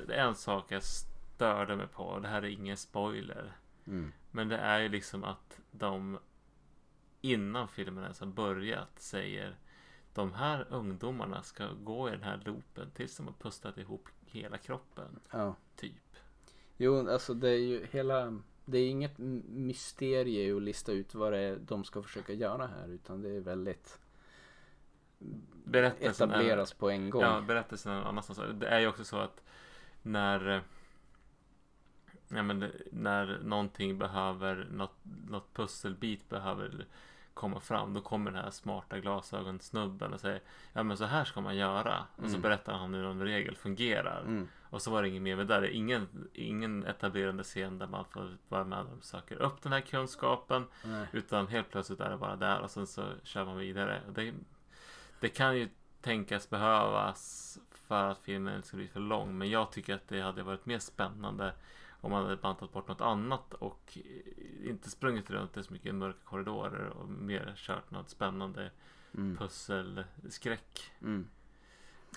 [0.09, 2.19] en sak jag störde mig på.
[2.19, 3.53] Det här är ingen spoiler.
[3.87, 4.13] Mm.
[4.31, 6.19] Men det är ju liksom att de
[7.21, 9.57] innan filmen ens har börjat säger
[10.15, 14.59] de här ungdomarna ska gå i den här loopen tills de har pustat ihop hela
[14.59, 15.21] kroppen.
[15.31, 15.57] Ja.
[15.77, 16.17] Typ.
[16.77, 21.39] Jo, alltså det är ju hela det är inget mysterie att lista ut vad det
[21.39, 23.99] är de ska försöka göra här utan det är väldigt
[25.65, 27.23] Berättelsen är- etableras på en gång.
[27.23, 28.41] Ja, berättelsen är någon annanstans.
[28.55, 29.43] Det är ju också så att
[30.03, 30.63] när
[32.29, 34.97] ja, men när någonting behöver något,
[35.29, 36.87] något pusselbit behöver
[37.35, 37.95] komma fram.
[37.95, 40.41] Då kommer den här smarta glasögonsnubben och säger
[40.73, 42.05] Ja men så här ska man göra.
[42.17, 42.41] Och så Mm.
[42.41, 44.21] berättar han hur en regel fungerar.
[44.21, 44.49] Mm.
[44.71, 45.61] Och så var det inget mer med det.
[45.61, 49.73] Det är ingen, ingen etablerande scen där man får vara med och söker upp den
[49.73, 50.67] här kunskapen.
[50.85, 51.07] Nej.
[51.13, 54.03] Utan helt plötsligt är det bara där och sen så kör man vidare.
[54.15, 54.35] Det,
[55.21, 55.69] det kan ju
[56.01, 59.39] tänkas behövas för att filmen ska bli för lång.
[59.39, 61.55] Men jag tycker att det hade varit mer spännande
[62.01, 63.99] om man hade bantat bort något annat och
[64.65, 68.71] inte sprungit runt i så mycket mörka korridorer och mer kört något spännande
[69.15, 69.37] Mm.
[69.37, 70.91] pusselskräck.
[71.03, 71.29] Mm.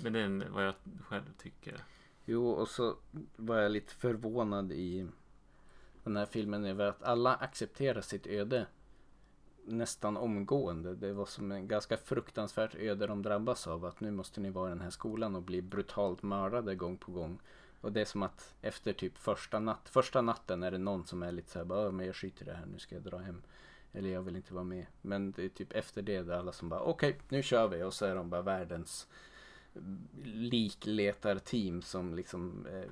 [0.02, 0.76] Men det är vad jag
[1.08, 1.84] själv tycker.
[2.26, 2.96] Jo, och så
[3.36, 5.08] var jag lite förvånad i
[6.04, 8.66] den här filmen över att alla accepterar sitt öde
[9.66, 10.96] nästan omgående.
[10.96, 13.86] Det var som en ganska fruktansvärt öde de drabbas av.
[13.86, 17.12] Att nu måste ni vara i den här skolan och bli brutalt mördade gång på
[17.12, 17.40] gång.
[17.82, 21.24] Och det är som att efter typ första, natt, första natten är det någon som
[21.24, 23.04] är lite så här, bara, "Ja, men jag skiter i det här, nu ska jag
[23.04, 23.42] dra hem.
[23.94, 24.86] Eller jag vill inte vara med.
[25.02, 27.84] Men det är typ efter det där alla som bara, okej, nu kör vi.
[27.84, 29.08] Och så är de bara världens
[30.24, 32.90] likletarteam som liksom eh,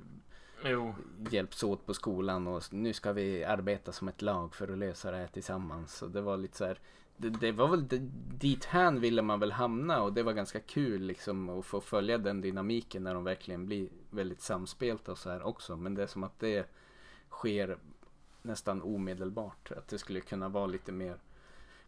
[0.64, 0.94] Jo,
[1.30, 5.10] hjälps åt på skolan och nu ska vi arbeta som ett lag för att lösa
[5.10, 5.96] det här tillsammans.
[5.96, 6.78] Så det var lite så här,
[7.16, 7.98] det, det var väl det,
[8.38, 12.18] dit hän ville man väl hamna och det var ganska kul liksom att få följa
[12.18, 15.76] den dynamiken när de verkligen blir väldigt samspelta och så här också.
[15.76, 16.66] Men det är som att det
[17.30, 17.78] sker
[18.42, 19.72] nästan omedelbart.
[19.72, 21.16] Att det skulle kunna vara lite mer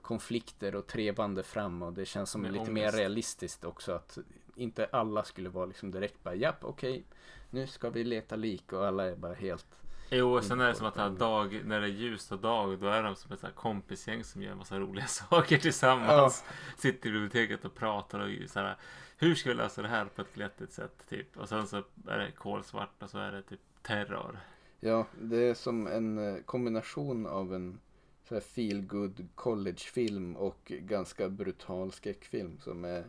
[0.03, 2.75] konflikter och trevande fram och det känns som Med lite ångest.
[2.75, 4.19] mer realistiskt också att
[4.55, 7.05] inte alla skulle vara liksom direkt bara japp okej
[7.51, 9.83] nu ska vi leta lik och alla är bara helt
[10.15, 12.79] Jo, och sen är det som att här dag, när det är ljust och dag,
[12.79, 16.45] då är de som ett kompisgäng som gör en massa roliga saker tillsammans.
[16.77, 18.77] Sitter i biblioteket och pratar och så här,
[19.17, 21.37] hur ska vi lösa det här på ett glättigt sätt, typ.
[21.37, 21.77] Och sen så
[22.09, 24.39] är det kolsvart och så är det typ terror.
[24.81, 27.81] Ja, det är som en eh, kombination av en
[28.29, 33.05] så här feel good collegefilm och ganska brutal skräckfilm som är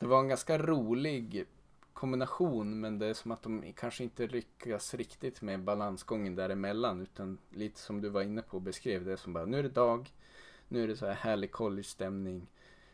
[0.00, 1.46] det var en ganska rolig
[1.92, 7.38] kombination men det är som att de kanske inte lyckas riktigt med balansgången däremellan utan
[7.50, 10.12] lite som du var inne på och beskrev det som bara nu är det dag
[10.68, 12.46] nu är det så här härlig college-stämning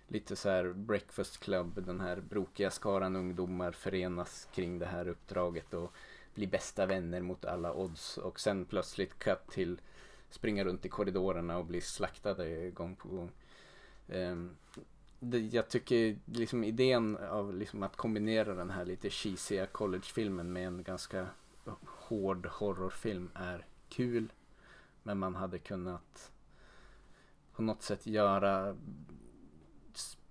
[0.08, 5.74] lite så här breakfast club den här brokiga skaran ungdomar förenas kring det här uppdraget
[5.74, 5.92] och
[6.34, 9.80] blir bästa vänner mot alla odds och sen plötsligt cut till
[10.30, 13.30] springa runt i korridorerna och bli slaktade gång på gång.
[14.08, 14.56] Ehm,
[15.20, 20.66] det, jag tycker liksom idén av liksom att kombinera den här lite cheesiga collegefilmen med
[20.66, 21.26] en ganska
[21.86, 24.32] hård horrorfilm är kul.
[25.02, 26.32] Men man hade kunnat
[27.52, 28.76] på något sätt göra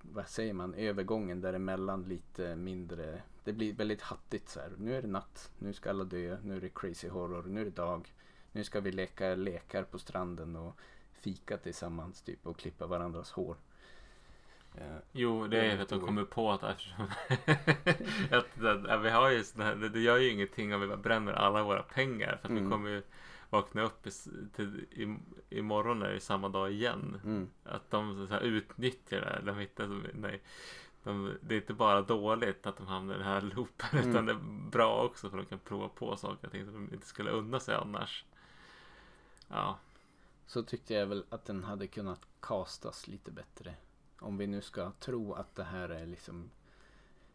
[0.02, 3.22] vad säger man, övergången däremellan lite mindre.
[3.44, 4.72] Det blir väldigt hattigt så här.
[4.78, 7.66] Nu är det natt, nu ska alla dö, nu är det crazy horror, nu är
[7.66, 8.14] det dag.
[8.52, 10.80] Nu ska vi leka lekar på stranden och
[11.12, 13.58] fika tillsammans typ och klippa varandras hår.
[14.78, 17.05] Eh, Jo, det är är för att de kommer på att eftersom
[18.32, 20.97] att, att, att vi har ju här, det, det gör ju ingenting om vi bara
[20.97, 22.38] bränner alla våra pengar.
[22.41, 22.63] För att Mm.
[22.63, 23.03] vi kommer ju
[23.49, 24.11] vakna upp i,
[24.55, 25.17] till, i,
[25.57, 27.21] imorgon är det samma dag igen.
[27.23, 29.41] mm, Att de så här, utnyttjar det här.
[29.41, 30.41] De hittar som, nej,
[31.03, 33.99] de, det är inte bara dåligt att de hamnar i den här loopen.
[33.99, 34.09] Mm.
[34.09, 36.73] Utan det är bra också för att de kan prova på saker och ting som
[36.73, 38.26] de inte skulle unna sig annars.
[39.47, 39.78] Ja,
[40.45, 43.73] Så tyckte jag väl att den hade kunnat castas lite bättre.
[44.20, 46.51] Om vi nu ska tro att det här är liksom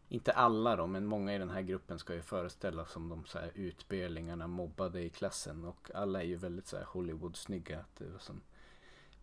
[0.09, 3.39] inte alla då, men många i den här gruppen ska ju föreställa som de så
[3.39, 7.79] här utbölingarna mobbade i klassen och alla är ju väldigt så här Hollywood-snygga.
[7.79, 8.41] Att det som,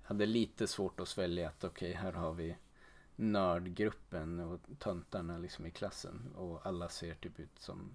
[0.03, 2.57] hade lite svårt att svälja att okej, här har vi
[3.17, 7.91] nördgruppen och töntarna liksom i klassen och alla ser typ ut som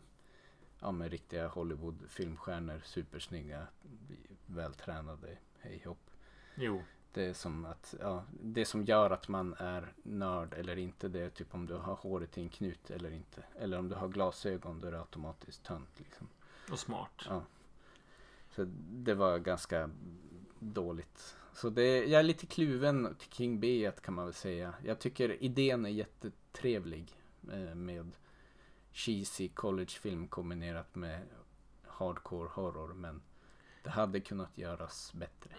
[0.80, 3.68] ja, men riktiga Hollywood-filmstjärnor, supersnygga,
[4.46, 6.10] vältränade, hej hopp.
[6.56, 6.82] jo.
[7.14, 11.20] Det är som att, ja, det som gör att man är nörd eller inte det
[11.20, 13.44] är typ om du har håret i en knut eller inte.
[13.56, 16.28] Eller om du har glasögon då är det automatiskt tönt liksom.
[16.72, 17.26] Och smart.
[17.30, 17.42] Ja.
[18.56, 19.90] Så det var ganska
[20.60, 21.36] dåligt.
[21.54, 24.74] Så det, jag är lite kluven King B kan man väl säga.
[24.86, 27.18] Jag tycker idén är jättetrevlig
[27.52, 28.12] eh, med
[28.92, 31.22] cheesy collegefilm kombinerat med
[31.88, 33.22] hardcore horror men
[33.84, 35.50] det hade kunnat göras bättre.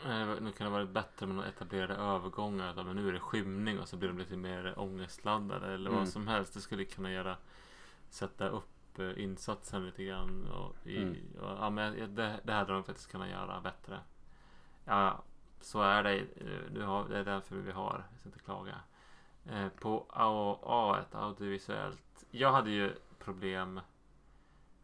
[0.40, 2.84] Nu kan det varit bättre med några etablerade övergångar.
[2.84, 5.66] Men nu är det skymning och så blir de lite mer ångestladdade.
[5.74, 5.98] Eller Mm.
[6.00, 6.54] vad som helst.
[6.54, 7.36] Det skulle kunna göra
[8.08, 10.46] sätta upp eh, insatsen lite grann.
[10.46, 11.16] Och i, Mm.
[11.40, 14.00] och, ja, men det, det hade de faktiskt kunnat göra bättre.
[14.84, 15.22] Ja,
[15.60, 16.18] så är det.
[16.18, 18.04] Eh, Nu har, det är därför vi har.
[18.10, 18.80] Jag ska inte klaga.
[19.50, 22.24] Eh, På A, A1 audiovisuellt.
[22.30, 23.80] Jag hade ju problem.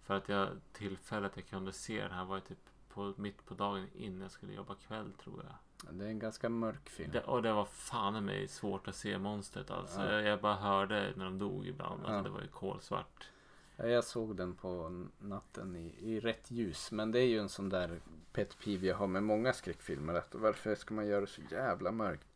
[0.03, 2.59] För att jag tillfället jag kunde se det här var ju typ
[2.95, 5.55] på, mitt på dagen innan jag skulle jobba kväll tror jag.
[5.95, 7.11] Det är en ganska mörk film.
[7.13, 10.01] Det, och det var fan i mig svårt att se monstret alltså.
[10.01, 10.13] Ja.
[10.13, 12.01] Jag, jag bara hörde när de dog ibland.
[12.01, 12.23] Alltså, Ja.
[12.23, 13.29] Det var ju kolsvart.
[13.77, 16.93] Ja, Jag såg den på natten i, i rätt ljus.
[16.93, 18.01] Men det är ju en sån där
[18.33, 20.15] pet peeve jag har med många skräckfilmer.
[20.15, 22.27] Att varför ska man göra det så jävla mörkt?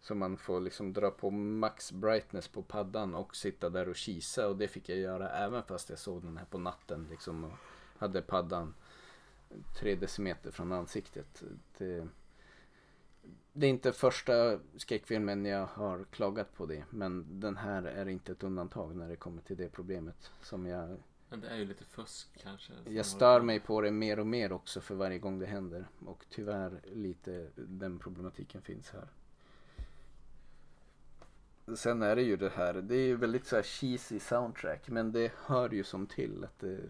[0.00, 4.48] Så man får liksom dra på max brightness på paddan och sitta där och kisa.
[4.48, 7.06] Och det fick jag göra även fast jag såg den här på natten.
[7.10, 7.52] Liksom, och
[7.98, 8.74] hade paddan
[9.78, 11.42] tre decimeter från ansiktet.
[11.78, 12.08] Det,
[13.52, 16.84] det är inte första skräckfilmen jag har klagat på det.
[16.90, 20.30] Men den här är inte ett undantag när det kommer till det problemet.
[20.42, 20.96] Som jag,
[21.28, 22.72] Men det är ju lite fusk kanske.
[22.84, 25.88] jag stör mig på det mer och mer också för varje gång det händer.
[26.06, 29.08] Och tyvärr lite den problematiken finns här.
[31.76, 34.88] Sen är det ju det här, det är ju väldigt så här cheesy soundtrack.
[34.88, 36.80] Men det hör ju som till att det,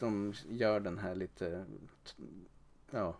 [0.00, 1.66] de gör den här lite,
[2.90, 3.18] ja,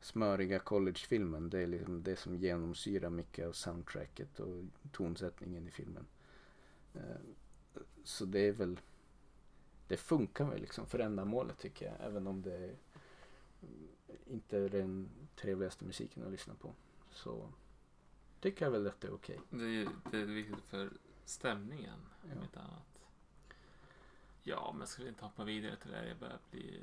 [0.00, 1.50] smöriga collegefilmen.
[1.50, 6.06] Det är liksom det som genomsyrar mycket av soundtracket och tonsättningen i filmen.
[6.94, 7.16] Eh,
[8.04, 8.80] Så det är väl,
[9.88, 11.94] det funkar väl liksom för ändamålet tycker jag.
[12.00, 12.74] Även om det
[14.26, 16.74] inte är den trevligaste musiken att lyssna på.
[17.10, 17.48] Så
[18.40, 19.40] tycker jag väl att det är okej.
[19.50, 20.90] Det är ju det är viktigt för
[21.24, 22.00] stämningen.
[22.22, 22.36] Ja.
[22.36, 22.95] Om inte annat.
[24.48, 26.06] Ja, men ska vi inte hoppa vidare till det här?
[26.06, 26.80] Jag börjar bli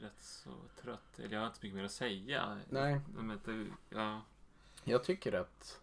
[0.00, 0.50] rätt så
[0.82, 1.18] trött.
[1.18, 2.58] Eller jag har inte så mycket mer att säga.
[2.68, 3.00] Nej.
[3.14, 4.20] Men det, ja.
[4.84, 5.80] Jag tycker att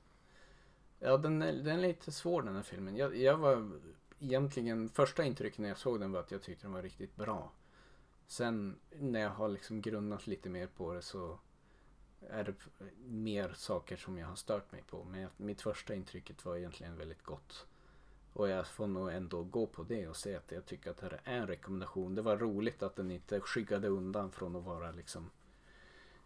[1.04, 2.96] Ja den är, den är lite svår den här filmen.
[2.96, 3.72] Jag, jag var
[4.20, 7.52] egentligen första intrycket när jag såg den var att jag tyckte den var riktigt bra.
[8.28, 11.40] Sen när jag har liksom grunnat lite mer på det så
[12.30, 12.54] är det
[13.06, 15.04] mer saker som jag har stört mig på.
[15.04, 17.66] Men mitt första intrycket var egentligen väldigt gott.
[18.34, 21.06] Och jag får nog ändå gå på det och säga att jag tycker att det
[21.06, 22.16] här är en rekommendation.
[22.16, 25.30] Det var roligt att den inte skyggade undan från att vara liksom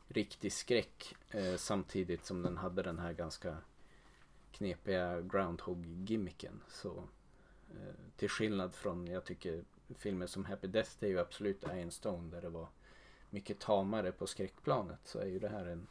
[0.07, 3.57] riktig skräck eh, samtidigt som den hade den här ganska
[4.51, 6.61] knepiga groundhog-gimmicken.
[6.67, 7.03] Så
[7.69, 9.63] eh, till skillnad från, jag tycker
[9.97, 12.67] filmer som Happy Death är ju absolut Iron Stone där det var
[13.29, 15.87] mycket tamare på skräckplanet så är ju det här en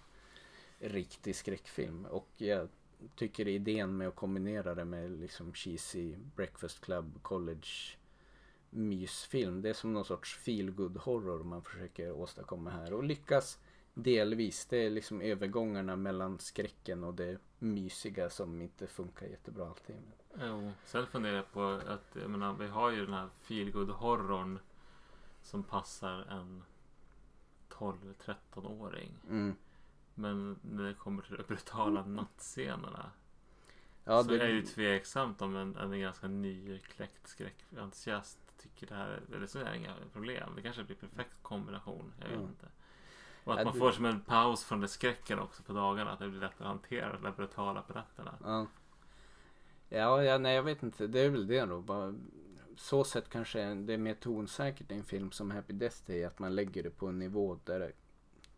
[0.79, 2.69] riktig skräckfilm och jag
[3.17, 7.69] tycker idén med att kombinera det med liksom cheesy breakfast club college
[8.71, 9.63] mysfilm.
[9.63, 13.59] Det är som någon sorts feel good horror man försöker åstadkomma här och lyckas
[13.95, 14.67] delvis.
[14.67, 19.97] Det är liksom övergångarna mellan skräcken och det mysiga som inte funkar jättebra alltid.
[20.41, 20.73] Jo.
[20.87, 24.59] Sen funderar jag på att jag menar, vi har ju den här feelgood horrorn
[25.43, 26.63] som passar en
[27.69, 29.11] 12-13-åring.
[29.29, 29.57] Mm.
[30.15, 33.11] Men när det kommer till de brutala nattscenerna
[34.05, 38.95] Ja, så det, är det ju tveksamt om en, en ganska nykläckt skräckentusiast tycker det
[38.95, 40.53] här eller så är det inga problem.
[40.57, 42.13] Det kanske blir perfekt kombination.
[42.21, 42.43] Jag vet Ja.
[42.43, 42.67] inte.
[43.45, 46.11] Och att Ja, man det- får som en paus från det skräcken också på dagarna.
[46.13, 48.35] Att det blir lättare att hantera de där brutala på nätterna.
[48.45, 48.67] Ja.
[49.89, 51.07] Ja, ja, nej jag vet inte.
[51.07, 51.81] Det är väl det då.
[51.81, 52.15] Bara,
[52.77, 56.25] så sett kanske det är mer tonsäkert i en film som Happy Death Day.
[56.25, 57.93] Att man lägger det på en nivå där det,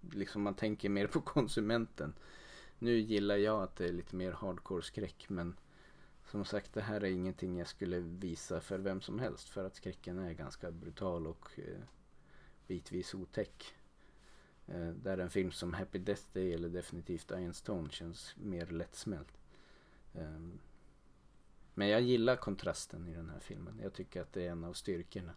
[0.00, 2.14] liksom man tänker mer på konsumenten.
[2.78, 5.56] Nu gillar jag att det är lite mer hardcore skräck men
[6.30, 9.74] som sagt det här är ingenting jag skulle visa för vem som helst för att
[9.74, 11.82] skräcken är ganska brutal och eh,
[12.66, 13.74] bitvis otäck.
[14.66, 19.38] Eh, där en film som Happy Death Day eller definitivt Iron Stone känns mer lättsmält.
[20.14, 20.40] Eh,
[21.74, 23.80] men jag gillar kontrasten i den här filmen.
[23.82, 25.32] Jag tycker att det är en av styrkorna.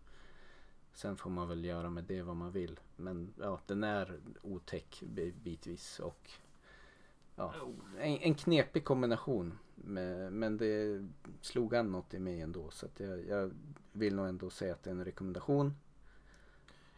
[0.99, 2.79] Sen får man väl göra med det vad man vill.
[2.95, 6.31] Men ja, den är otäck bi- bitvis och
[7.35, 7.53] ja,
[7.99, 9.57] en, en knepig kombination.
[9.75, 11.05] Med, men det
[11.41, 12.69] slog an något i mig ändå.
[12.71, 13.51] Så att jag, jag
[13.91, 15.73] vill nog ändå säga att det är en rekommendation.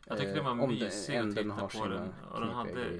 [0.07, 2.13] Jag tyckte Eh, var om mysig att den titta på sina den.
[2.31, 2.95] Och den hade,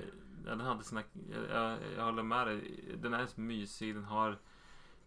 [0.45, 1.03] ja, den hade sina...
[1.49, 2.83] Jag, jag håller med dig.
[3.01, 3.95] Den är mysig.
[3.95, 4.39] Den har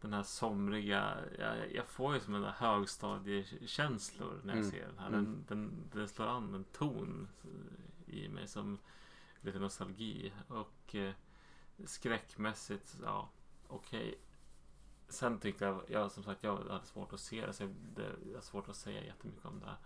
[0.05, 1.17] den här somriga...
[1.39, 4.71] Jag, jag får ju som en högstadiekänslor när jag Mm.
[4.71, 5.09] ser den här.
[5.09, 5.25] Mm.
[5.25, 7.29] Den, den, den slår an en ton
[8.07, 8.79] i mig som
[9.41, 10.33] lite nostalgi.
[10.49, 11.13] Och eh,
[11.85, 13.29] skräckmässigt, ja,
[13.69, 14.19] okej.
[15.09, 17.53] Sen tyckte jag, jag, som sagt, jag hade svårt att se det.
[17.53, 19.77] Så det jag har svårt att säga jättemycket om det.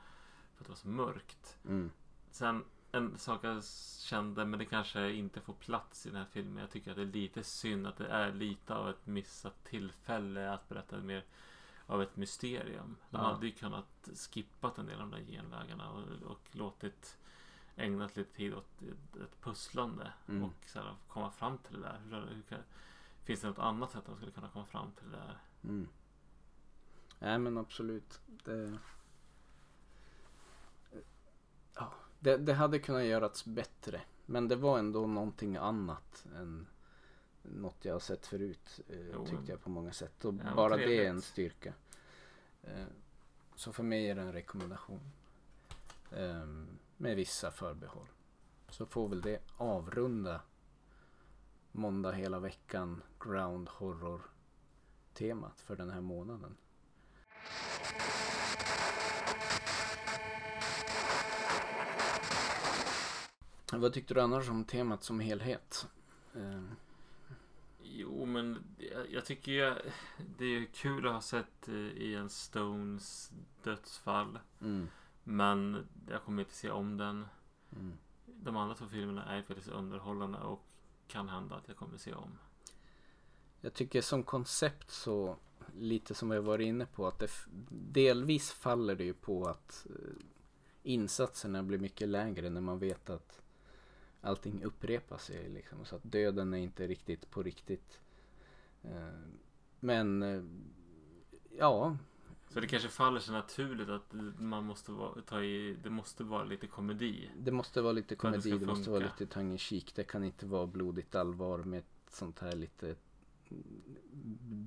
[0.54, 1.58] För att det var så mörkt.
[1.64, 1.90] Mm.
[2.30, 3.64] Sen en sak jag
[3.98, 6.58] kände, men det kanske inte får plats i den här filmen.
[6.58, 10.52] Jag tycker att det är lite synd att det är lite av ett missat tillfälle
[10.52, 11.24] att berätta mer
[11.86, 12.96] av ett mysterium.
[13.10, 13.32] De Ja.
[13.32, 17.18] hade ju kunnat skippat en del av de där genvägarna och, och låtit
[17.76, 18.82] ägnat lite tid åt
[19.22, 20.44] ett, pusslande Mm.
[20.44, 22.00] och så här, komma fram till det där.
[22.04, 22.58] Hur, hur kan,
[23.24, 25.38] finns det något annat sätt att de skulle kunna komma fram till det där?
[25.64, 25.88] Mm.
[27.18, 28.20] Nej men absolut.
[28.26, 28.78] Det...
[31.74, 34.00] Ja, det, det hade kunnat göras bättre.
[34.26, 36.66] Men det var ändå någonting annat än
[37.42, 38.80] något jag har sett förut.
[38.88, 40.24] Eh, Jo, tyckte jag på många sätt.
[40.24, 41.08] Och Ja, bara det är trevligt.
[41.10, 41.72] en styrka.
[42.62, 42.84] Eh,
[43.54, 45.00] så för mig är det en rekommendation.
[46.12, 46.46] Eh,
[46.96, 48.06] med vissa förbehåll.
[48.68, 50.40] Så får väl det avrunda
[51.72, 54.20] måndag hela veckan ground horror
[55.14, 56.56] temat för den här månaden.
[63.72, 65.88] Vad tyckte du annars om temat som helhet?
[66.34, 66.62] Eh,
[67.82, 69.74] Jo, men jag, jag tycker ju
[70.38, 74.38] det är kul att ha sett eh, Ian Stones dödsfall.
[74.60, 74.88] mm,
[75.24, 77.26] Men jag kommer inte se om den.
[77.76, 77.92] mm.
[78.26, 80.64] De andra två filmerna är faktiskt underhållande och
[81.08, 82.38] kan hända att jag kommer se om.
[83.60, 85.36] Jag tycker som koncept så
[85.76, 87.30] lite som jag var inne på att det
[87.70, 90.22] delvis faller det ju på att eh,
[90.82, 93.42] insatserna blir mycket lägre när man vet att
[94.20, 95.84] allting upprepar sig liksom.
[95.84, 98.00] Så att döden är inte riktigt på riktigt.
[98.82, 99.20] Eh,
[99.80, 100.42] Men eh,
[101.58, 101.96] ja,
[102.48, 106.44] Så det kanske faller sig naturligt att man måste vara, ta i, det måste vara
[106.44, 107.30] lite komedi.
[107.38, 109.94] det måste vara lite det komedi, ska det måste vara lite tongue in cheek.
[109.94, 112.94] Det kan inte vara blodigt allvar med ett sånt här lite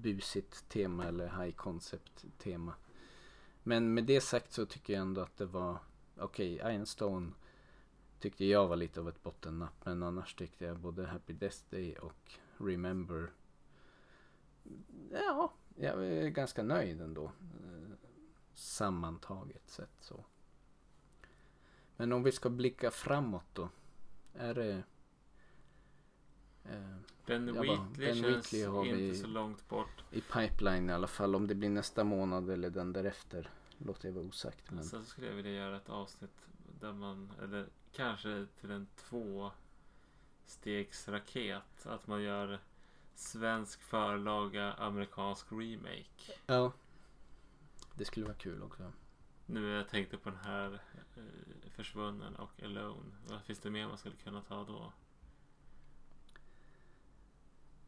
[0.01, 2.73] busigt tema eller high concept tema.
[3.63, 5.77] Men med det sagt så tycker jag ändå att det var
[6.17, 7.31] okej, Iron Stone
[8.21, 11.95] tyckte jag var lite av ett bottennapp men annars tyckte jag både Happy Death Day
[11.97, 13.31] och Remember
[15.11, 17.91] ja, jag är ganska nöjd ändå eh,
[18.53, 20.25] sammantaget sett så.
[21.97, 23.69] Men om vi ska blicka framåt då.
[24.33, 24.83] Är det...
[26.63, 26.95] Eh,
[27.25, 30.03] Ben Ja, Wheatley Ben känns Wheatley har inte vi- så långt bort.
[30.11, 31.35] I pipeline i alla fall.
[31.35, 33.49] Om det blir nästa månad eller den därefter.
[33.77, 34.71] Låter jag vara osagt.
[34.71, 34.83] Men...
[34.83, 36.47] Sen skulle jag vilja göra ett avsnitt
[36.79, 39.51] där man, eller kanske till en två
[40.45, 41.85] stegsraket.
[41.85, 42.59] Att man gör
[43.15, 46.31] svensk förlaga, amerikansk remake.
[46.45, 46.71] Ja.
[47.93, 48.91] Det skulle vara kul också.
[49.45, 50.73] Nu jag tänkte på den här
[51.15, 53.11] eh, Försvunnen och Alone.
[53.27, 54.93] Vad finns det mer man skulle kunna ta då?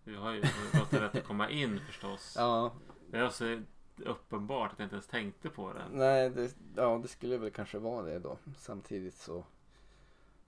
[0.04, 0.42] Vi har ju
[0.74, 2.34] låtit rätt att komma in förstås.
[2.38, 2.74] Ja,
[3.12, 3.62] Det är också
[3.98, 5.86] uppenbart att jag inte ens tänkte på det.
[5.92, 8.38] nej, det, ja, det skulle väl kanske vara det då.
[8.58, 9.46] Samtidigt så...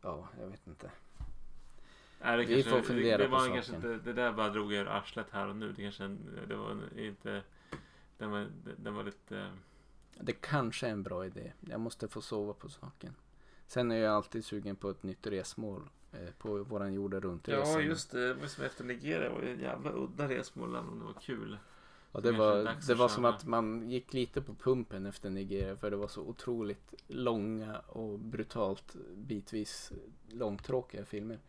[0.06, 0.92] Ja, jag vet inte.
[2.22, 3.54] Nej, det Vi kanske, får fundera det, det på var saken.
[3.54, 5.72] kanske inte, Det där bara drog ur arslet här och nu.
[5.72, 6.08] Det kanske
[6.48, 7.42] det var inte...
[8.18, 8.48] Den var,
[8.78, 9.52] den var lite...
[10.20, 11.52] Det kanske är en bra idé.
[11.60, 13.16] Jag måste få sova på saken.
[13.68, 15.90] Sen är jag alltid sugen på ett nytt resmål.
[16.12, 18.28] Eh, på våran jorden runt Ja, just det.
[18.28, 19.30] Det var som efter Nigeria.
[19.30, 20.76] Det var ju en jävla udda resmål.
[20.76, 21.58] om det var kul.
[22.16, 25.92] Ja, det var, det var som att man gick lite på pumpen efter Nigeria för
[25.92, 29.92] det var så otroligt långa och brutalt bitvis
[30.30, 31.40] långtråkiga filmer.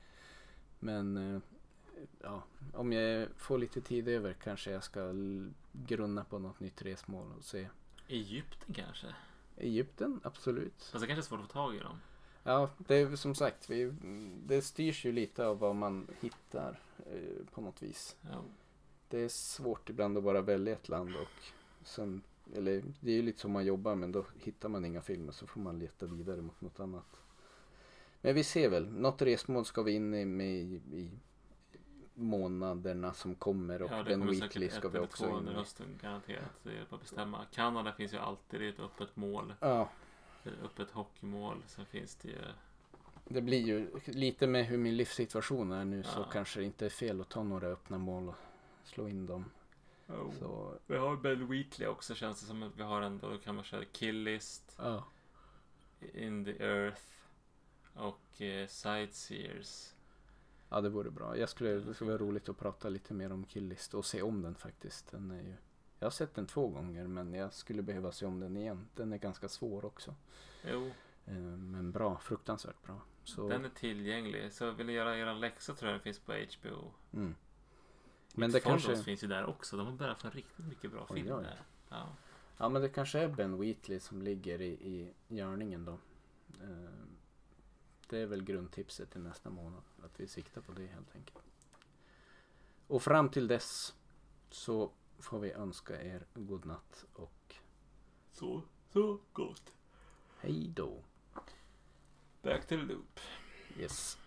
[0.78, 1.40] Men eh,
[2.22, 2.42] ja,
[2.74, 5.12] om jag får lite tid över kanske jag ska
[5.72, 7.68] grunna på något nytt resmål och se.
[8.08, 9.06] Egypten kanske?
[9.56, 10.82] Egypten, absolut.
[10.82, 12.00] Fast det kanske är svårt att få tag i dem.
[12.42, 13.92] Ja, det är som sagt, vi,
[14.46, 18.16] det styrs ju lite av vad man hittar eh, på något vis.
[18.20, 18.42] Ja.
[19.08, 21.42] Det är svårt ibland att bara välja ett land och
[21.86, 22.22] sen,
[22.54, 25.46] eller det är ju lite som man jobbar men då hittar man inga filmer så
[25.46, 27.20] får man leta vidare mot något annat.
[28.20, 31.10] Men vi ser väl, något resmål ska vi in i i, i
[32.14, 35.52] månaderna som kommer och Ja, det kommer Weekly ska vi också in i.
[35.52, 36.50] hösten garanterat.
[36.62, 37.44] Det hjälper att bestämma.
[37.52, 38.60] Kanada finns ju alltid.
[38.60, 39.54] Det är ett öppet mål.
[39.60, 39.88] Ja,
[40.44, 41.62] Ett öppet hockeymål.
[41.66, 42.38] Sen finns det ju...
[43.24, 46.28] det blir ju lite med hur min livssituation är nu så Ja.
[46.32, 48.34] kanske det inte är fel att ta några öppna mål och
[48.86, 49.44] slå in dem.
[50.38, 53.18] Så, Vi har Ben Weekly också känns det som att vi har en.
[53.18, 55.04] Då kan man köra Killist, ja.
[56.14, 57.02] In the Earth
[57.94, 59.92] och eh, Sightseers.
[60.68, 61.36] Ja, det vore bra.
[61.38, 64.42] Jag skulle, det skulle vara roligt att prata lite mer om Killist och se om
[64.42, 65.10] den faktiskt.
[65.10, 65.54] Den är ju,
[65.98, 68.88] jag har sett den två gånger men jag skulle behöva se om den igen.
[68.94, 70.14] Den är ganska svår också.
[70.64, 70.90] Jo,
[71.26, 73.00] Eh, Men bra, fruktansvärt bra.
[73.24, 74.52] Så, den är tillgänglig.
[74.52, 76.92] Så vill ni göra er läxa tror jag den finns på HBO.
[77.12, 77.34] mm.
[78.38, 79.76] Men det kanske, finns ju där också.
[79.76, 81.42] De har börjat få riktigt mycket bra film oj.
[81.44, 81.60] där.
[81.88, 82.08] Ja.
[82.56, 85.92] ja, men det kanske är Ben Wheatley som ligger i, i görningen då.
[86.62, 86.90] Eh,
[88.08, 89.82] Det är väl grundtipset till nästa månad.
[90.04, 91.38] Att vi siktar på det helt enkelt.
[92.86, 93.94] Och fram till dess
[94.50, 97.54] så får vi önska er god natt och
[98.32, 98.62] Så,
[98.92, 99.72] så gott.
[100.38, 101.02] hej då.
[102.42, 103.20] Back to the loop.
[103.78, 104.18] Yes.